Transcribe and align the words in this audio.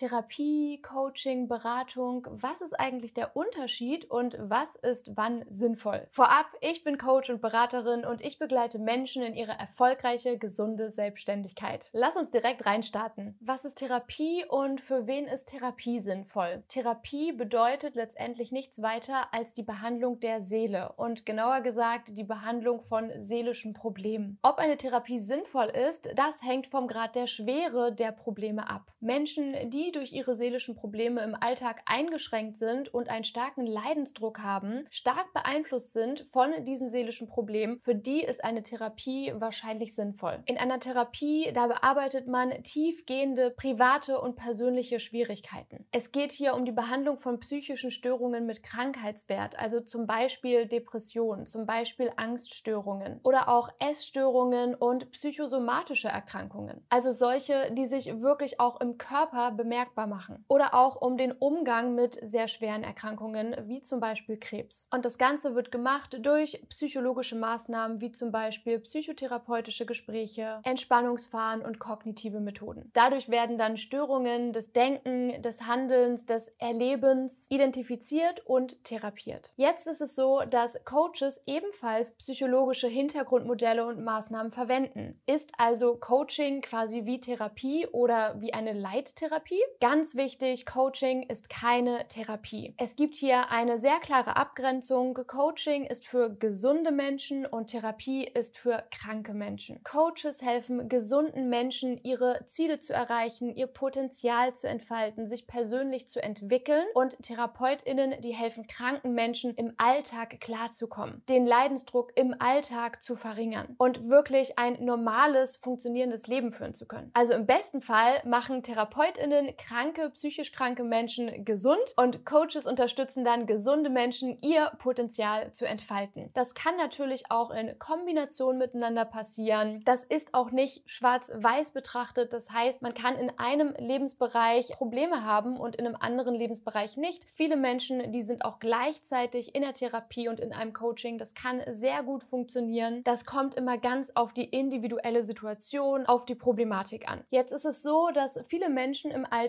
Therapie, 0.00 0.80
Coaching, 0.80 1.46
Beratung? 1.46 2.26
Was 2.30 2.62
ist 2.62 2.72
eigentlich 2.72 3.12
der 3.12 3.36
Unterschied 3.36 4.10
und 4.10 4.34
was 4.40 4.74
ist 4.74 5.14
wann 5.14 5.44
sinnvoll? 5.50 6.08
Vorab, 6.10 6.46
ich 6.62 6.84
bin 6.84 6.96
Coach 6.96 7.28
und 7.28 7.42
Beraterin 7.42 8.06
und 8.06 8.22
ich 8.22 8.38
begleite 8.38 8.78
Menschen 8.78 9.22
in 9.22 9.34
ihre 9.34 9.52
erfolgreiche, 9.52 10.38
gesunde 10.38 10.90
Selbstständigkeit. 10.90 11.90
Lass 11.92 12.16
uns 12.16 12.30
direkt 12.30 12.64
reinstarten. 12.64 13.36
Was 13.42 13.66
ist 13.66 13.74
Therapie 13.74 14.46
und 14.48 14.80
für 14.80 15.06
wen 15.06 15.26
ist 15.26 15.50
Therapie 15.50 16.00
sinnvoll? 16.00 16.62
Therapie 16.68 17.32
bedeutet 17.32 17.94
letztendlich 17.94 18.52
nichts 18.52 18.80
weiter 18.80 19.34
als 19.34 19.52
die 19.52 19.64
Behandlung 19.64 20.18
der 20.20 20.40
Seele 20.40 20.94
und 20.96 21.26
genauer 21.26 21.60
gesagt 21.60 22.16
die 22.16 22.24
Behandlung 22.24 22.80
von 22.80 23.12
seelischen 23.18 23.74
Problemen. 23.74 24.38
Ob 24.40 24.56
eine 24.56 24.78
Therapie 24.78 25.18
sinnvoll 25.18 25.66
ist, 25.66 26.08
das 26.16 26.42
hängt 26.42 26.68
vom 26.68 26.88
Grad 26.88 27.14
der 27.16 27.26
Schwere 27.26 27.92
der 27.92 28.12
Probleme 28.12 28.66
ab. 28.70 28.90
Menschen, 29.00 29.54
die 29.68 29.89
durch 29.92 30.12
ihre 30.12 30.34
seelischen 30.34 30.74
Probleme 30.74 31.22
im 31.22 31.34
Alltag 31.34 31.82
eingeschränkt 31.86 32.56
sind 32.56 32.92
und 32.92 33.08
einen 33.08 33.24
starken 33.24 33.66
Leidensdruck 33.66 34.40
haben, 34.40 34.86
stark 34.90 35.32
beeinflusst 35.32 35.92
sind 35.92 36.26
von 36.32 36.64
diesen 36.64 36.88
seelischen 36.88 37.28
Problemen, 37.28 37.80
für 37.80 37.94
die 37.94 38.22
ist 38.22 38.44
eine 38.44 38.62
Therapie 38.62 39.32
wahrscheinlich 39.36 39.94
sinnvoll. 39.94 40.42
In 40.46 40.58
einer 40.58 40.80
Therapie, 40.80 41.52
da 41.54 41.66
bearbeitet 41.66 42.26
man 42.26 42.62
tiefgehende 42.62 43.50
private 43.50 44.20
und 44.20 44.36
persönliche 44.36 45.00
Schwierigkeiten. 45.00 45.86
Es 45.92 46.12
geht 46.12 46.32
hier 46.32 46.54
um 46.54 46.64
die 46.64 46.72
Behandlung 46.72 47.18
von 47.18 47.40
psychischen 47.40 47.90
Störungen 47.90 48.46
mit 48.46 48.62
Krankheitswert, 48.62 49.58
also 49.58 49.80
zum 49.80 50.06
Beispiel 50.06 50.66
Depressionen, 50.66 51.46
zum 51.46 51.66
Beispiel 51.66 52.12
Angststörungen 52.16 53.20
oder 53.22 53.48
auch 53.48 53.68
Essstörungen 53.78 54.74
und 54.74 55.10
psychosomatische 55.12 56.08
Erkrankungen. 56.08 56.84
Also 56.88 57.12
solche, 57.12 57.70
die 57.72 57.86
sich 57.86 58.20
wirklich 58.20 58.60
auch 58.60 58.80
im 58.80 58.98
Körper 58.98 59.50
bemerkbar 59.50 59.79
machen. 60.06 60.44
Oder 60.48 60.74
auch 60.74 61.00
um 61.00 61.16
den 61.16 61.32
Umgang 61.32 61.94
mit 61.94 62.14
sehr 62.14 62.48
schweren 62.48 62.82
Erkrankungen, 62.82 63.56
wie 63.66 63.82
zum 63.82 64.00
Beispiel 64.00 64.36
Krebs. 64.36 64.88
Und 64.90 65.04
das 65.04 65.18
Ganze 65.18 65.54
wird 65.54 65.70
gemacht 65.72 66.18
durch 66.22 66.62
psychologische 66.68 67.36
Maßnahmen, 67.36 68.00
wie 68.00 68.12
zum 68.12 68.32
Beispiel 68.32 68.78
psychotherapeutische 68.78 69.86
Gespräche, 69.86 70.60
Entspannungsfahren 70.64 71.62
und 71.62 71.78
kognitive 71.78 72.40
Methoden. 72.40 72.90
Dadurch 72.92 73.28
werden 73.28 73.58
dann 73.58 73.76
Störungen 73.76 74.52
des 74.52 74.72
Denken, 74.72 75.42
des 75.42 75.66
Handelns, 75.66 76.26
des 76.26 76.48
Erlebens 76.58 77.50
identifiziert 77.50 78.46
und 78.46 78.82
therapiert. 78.84 79.52
Jetzt 79.56 79.86
ist 79.86 80.00
es 80.00 80.14
so, 80.14 80.42
dass 80.48 80.84
Coaches 80.84 81.42
ebenfalls 81.46 82.12
psychologische 82.16 82.88
Hintergrundmodelle 82.88 83.86
und 83.86 84.02
Maßnahmen 84.04 84.52
verwenden. 84.52 85.20
Ist 85.26 85.52
also 85.58 85.96
Coaching 85.96 86.60
quasi 86.62 87.04
wie 87.04 87.20
Therapie 87.20 87.86
oder 87.86 88.40
wie 88.40 88.54
eine 88.54 88.72
Leittherapie? 88.72 89.59
Ganz 89.80 90.14
wichtig, 90.14 90.66
Coaching 90.66 91.22
ist 91.22 91.48
keine 91.48 92.06
Therapie. 92.08 92.74
Es 92.76 92.96
gibt 92.96 93.16
hier 93.16 93.50
eine 93.50 93.78
sehr 93.78 93.98
klare 94.00 94.36
Abgrenzung. 94.36 95.14
Coaching 95.14 95.84
ist 95.84 96.06
für 96.06 96.28
gesunde 96.28 96.92
Menschen 96.92 97.46
und 97.46 97.68
Therapie 97.68 98.24
ist 98.24 98.58
für 98.58 98.84
kranke 98.90 99.32
Menschen. 99.32 99.82
Coaches 99.82 100.42
helfen 100.42 100.88
gesunden 100.88 101.48
Menschen, 101.48 101.98
ihre 102.04 102.44
Ziele 102.44 102.80
zu 102.80 102.92
erreichen, 102.92 103.54
ihr 103.54 103.66
Potenzial 103.66 104.54
zu 104.54 104.68
entfalten, 104.68 105.26
sich 105.28 105.46
persönlich 105.46 106.08
zu 106.08 106.22
entwickeln 106.22 106.84
und 106.94 107.22
Therapeutinnen, 107.22 108.20
die 108.20 108.34
helfen 108.34 108.66
kranken 108.66 109.14
Menschen 109.14 109.54
im 109.54 109.72
Alltag 109.78 110.40
klarzukommen, 110.40 111.22
den 111.28 111.46
Leidensdruck 111.46 112.12
im 112.16 112.34
Alltag 112.38 113.02
zu 113.02 113.16
verringern 113.16 113.74
und 113.78 114.08
wirklich 114.08 114.58
ein 114.58 114.84
normales, 114.84 115.56
funktionierendes 115.56 116.26
Leben 116.26 116.52
führen 116.52 116.74
zu 116.74 116.86
können. 116.86 117.10
Also 117.14 117.32
im 117.32 117.46
besten 117.46 117.80
Fall 117.80 118.20
machen 118.26 118.62
Therapeutinnen 118.62 119.49
kranke, 119.52 120.10
psychisch 120.10 120.52
kranke 120.52 120.84
Menschen 120.84 121.44
gesund 121.44 121.80
und 121.96 122.24
Coaches 122.24 122.66
unterstützen 122.66 123.24
dann 123.24 123.46
gesunde 123.46 123.90
Menschen, 123.90 124.38
ihr 124.42 124.72
Potenzial 124.78 125.52
zu 125.52 125.66
entfalten. 125.66 126.30
Das 126.34 126.54
kann 126.54 126.76
natürlich 126.76 127.30
auch 127.30 127.50
in 127.50 127.78
Kombination 127.78 128.58
miteinander 128.58 129.04
passieren. 129.04 129.82
Das 129.84 130.04
ist 130.04 130.34
auch 130.34 130.50
nicht 130.50 130.82
schwarz-weiß 130.86 131.72
betrachtet. 131.72 132.32
Das 132.32 132.50
heißt, 132.50 132.82
man 132.82 132.94
kann 132.94 133.16
in 133.16 133.32
einem 133.38 133.74
Lebensbereich 133.78 134.68
Probleme 134.76 135.24
haben 135.24 135.58
und 135.58 135.76
in 135.76 135.86
einem 135.86 135.96
anderen 135.98 136.34
Lebensbereich 136.34 136.96
nicht. 136.96 137.26
Viele 137.32 137.56
Menschen, 137.56 138.12
die 138.12 138.22
sind 138.22 138.44
auch 138.44 138.58
gleichzeitig 138.58 139.54
in 139.54 139.62
der 139.62 139.74
Therapie 139.74 140.28
und 140.28 140.40
in 140.40 140.52
einem 140.52 140.72
Coaching. 140.72 141.18
Das 141.18 141.34
kann 141.34 141.62
sehr 141.70 142.02
gut 142.02 142.22
funktionieren. 142.22 143.02
Das 143.04 143.24
kommt 143.24 143.54
immer 143.54 143.78
ganz 143.78 144.10
auf 144.14 144.32
die 144.32 144.44
individuelle 144.44 145.24
Situation, 145.24 146.06
auf 146.06 146.24
die 146.24 146.34
Problematik 146.34 147.08
an. 147.08 147.24
Jetzt 147.30 147.52
ist 147.52 147.64
es 147.64 147.82
so, 147.82 148.10
dass 148.14 148.40
viele 148.48 148.68
Menschen 148.68 149.10
im 149.10 149.24
Alltag 149.24 149.39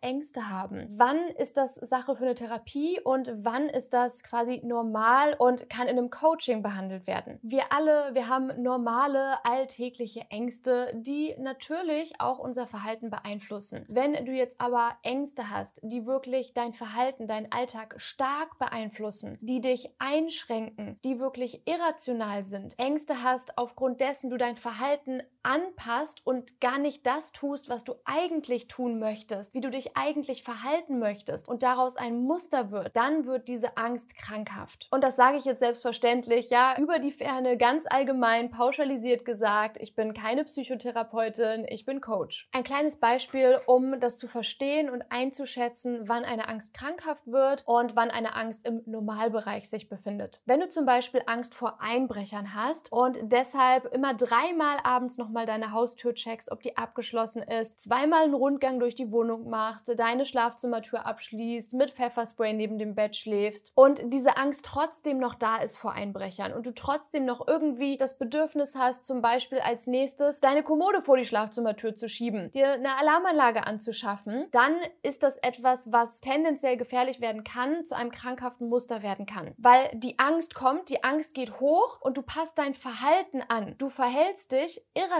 Ängste 0.00 0.50
haben. 0.50 0.86
Wann 0.96 1.18
ist 1.30 1.56
das 1.56 1.74
Sache 1.74 2.16
für 2.16 2.24
eine 2.24 2.34
Therapie 2.34 3.00
und 3.00 3.32
wann 3.36 3.68
ist 3.68 3.92
das 3.94 4.22
quasi 4.22 4.60
normal 4.64 5.34
und 5.38 5.70
kann 5.70 5.88
in 5.88 5.98
einem 5.98 6.10
Coaching 6.10 6.62
behandelt 6.62 7.06
werden? 7.06 7.38
Wir 7.42 7.72
alle, 7.72 8.14
wir 8.14 8.28
haben 8.28 8.62
normale 8.62 9.44
alltägliche 9.44 10.26
Ängste, 10.30 10.92
die 10.94 11.34
natürlich 11.38 12.20
auch 12.20 12.38
unser 12.38 12.66
Verhalten 12.66 13.10
beeinflussen. 13.10 13.84
Wenn 13.88 14.24
du 14.24 14.32
jetzt 14.32 14.60
aber 14.60 14.96
Ängste 15.02 15.50
hast, 15.50 15.80
die 15.82 16.06
wirklich 16.06 16.54
dein 16.54 16.74
Verhalten, 16.74 17.26
deinen 17.26 17.50
Alltag 17.52 17.94
stark 17.98 18.58
beeinflussen, 18.58 19.38
die 19.40 19.60
dich 19.60 19.90
einschränken, 19.98 20.98
die 21.04 21.20
wirklich 21.20 21.62
irrational 21.66 22.44
sind, 22.44 22.78
Ängste 22.78 23.22
hast, 23.22 23.56
aufgrund 23.56 24.00
dessen 24.00 24.30
du 24.30 24.36
dein 24.36 24.56
Verhalten 24.56 25.22
anpasst 25.48 26.20
und 26.26 26.60
gar 26.60 26.78
nicht 26.78 27.06
das 27.06 27.32
tust, 27.32 27.70
was 27.70 27.82
du 27.82 27.94
eigentlich 28.04 28.68
tun 28.68 28.98
möchtest, 28.98 29.54
wie 29.54 29.62
du 29.62 29.70
dich 29.70 29.96
eigentlich 29.96 30.42
verhalten 30.42 30.98
möchtest 30.98 31.48
und 31.48 31.62
daraus 31.62 31.96
ein 31.96 32.22
Muster 32.22 32.70
wird, 32.70 32.94
dann 32.94 33.24
wird 33.24 33.48
diese 33.48 33.78
Angst 33.78 34.14
krankhaft. 34.14 34.88
Und 34.90 35.02
das 35.02 35.16
sage 35.16 35.38
ich 35.38 35.46
jetzt 35.46 35.60
selbstverständlich, 35.60 36.50
ja, 36.50 36.76
über 36.78 36.98
die 36.98 37.12
Ferne, 37.12 37.56
ganz 37.56 37.86
allgemein, 37.88 38.50
pauschalisiert 38.50 39.24
gesagt, 39.24 39.78
ich 39.80 39.94
bin 39.94 40.12
keine 40.12 40.44
Psychotherapeutin, 40.44 41.64
ich 41.66 41.86
bin 41.86 42.02
Coach. 42.02 42.48
Ein 42.52 42.64
kleines 42.64 43.00
Beispiel, 43.00 43.58
um 43.66 44.00
das 44.00 44.18
zu 44.18 44.28
verstehen 44.28 44.90
und 44.90 45.02
einzuschätzen, 45.08 46.08
wann 46.08 46.24
eine 46.24 46.48
Angst 46.48 46.74
krankhaft 46.74 47.26
wird 47.26 47.62
und 47.66 47.96
wann 47.96 48.10
eine 48.10 48.34
Angst 48.34 48.66
im 48.66 48.82
Normalbereich 48.84 49.70
sich 49.70 49.88
befindet. 49.88 50.42
Wenn 50.44 50.60
du 50.60 50.68
zum 50.68 50.84
Beispiel 50.84 51.22
Angst 51.24 51.54
vor 51.54 51.80
Einbrechern 51.80 52.54
hast 52.54 52.92
und 52.92 53.18
deshalb 53.22 53.86
immer 53.94 54.12
dreimal 54.12 54.76
abends 54.84 55.16
nochmal 55.16 55.37
deine 55.46 55.72
Haustür 55.72 56.14
checkst, 56.14 56.50
ob 56.50 56.62
die 56.62 56.76
abgeschlossen 56.76 57.42
ist, 57.42 57.80
zweimal 57.80 58.24
einen 58.24 58.34
Rundgang 58.34 58.80
durch 58.80 58.94
die 58.94 59.12
Wohnung 59.12 59.48
machst, 59.48 59.92
deine 59.98 60.26
Schlafzimmertür 60.26 61.06
abschließt, 61.06 61.74
mit 61.74 61.92
Pfefferspray 61.92 62.52
neben 62.52 62.78
dem 62.78 62.94
Bett 62.94 63.16
schläfst 63.16 63.72
und 63.74 64.00
diese 64.12 64.36
Angst 64.36 64.64
trotzdem 64.64 65.18
noch 65.18 65.34
da 65.34 65.56
ist 65.58 65.76
vor 65.76 65.92
Einbrechern 65.92 66.52
und 66.52 66.66
du 66.66 66.74
trotzdem 66.74 67.24
noch 67.24 67.46
irgendwie 67.46 67.96
das 67.96 68.18
Bedürfnis 68.18 68.74
hast, 68.76 69.04
zum 69.04 69.22
Beispiel 69.22 69.58
als 69.60 69.86
nächstes 69.86 70.40
deine 70.40 70.62
Kommode 70.62 71.02
vor 71.02 71.16
die 71.16 71.24
Schlafzimmertür 71.24 71.94
zu 71.94 72.08
schieben, 72.08 72.50
dir 72.52 72.72
eine 72.72 72.96
Alarmanlage 72.98 73.66
anzuschaffen, 73.66 74.46
dann 74.52 74.74
ist 75.02 75.22
das 75.22 75.38
etwas, 75.38 75.92
was 75.92 76.20
tendenziell 76.20 76.76
gefährlich 76.76 77.20
werden 77.20 77.44
kann, 77.44 77.84
zu 77.84 77.96
einem 77.96 78.10
krankhaften 78.10 78.68
Muster 78.68 79.02
werden 79.02 79.26
kann. 79.26 79.54
Weil 79.58 79.90
die 79.94 80.18
Angst 80.18 80.54
kommt, 80.54 80.88
die 80.88 81.04
Angst 81.04 81.34
geht 81.34 81.60
hoch 81.60 82.00
und 82.00 82.16
du 82.16 82.22
passt 82.22 82.58
dein 82.58 82.74
Verhalten 82.74 83.42
an. 83.48 83.74
Du 83.78 83.88
verhältst 83.88 84.52
dich 84.52 84.84
irrational, 84.94 85.17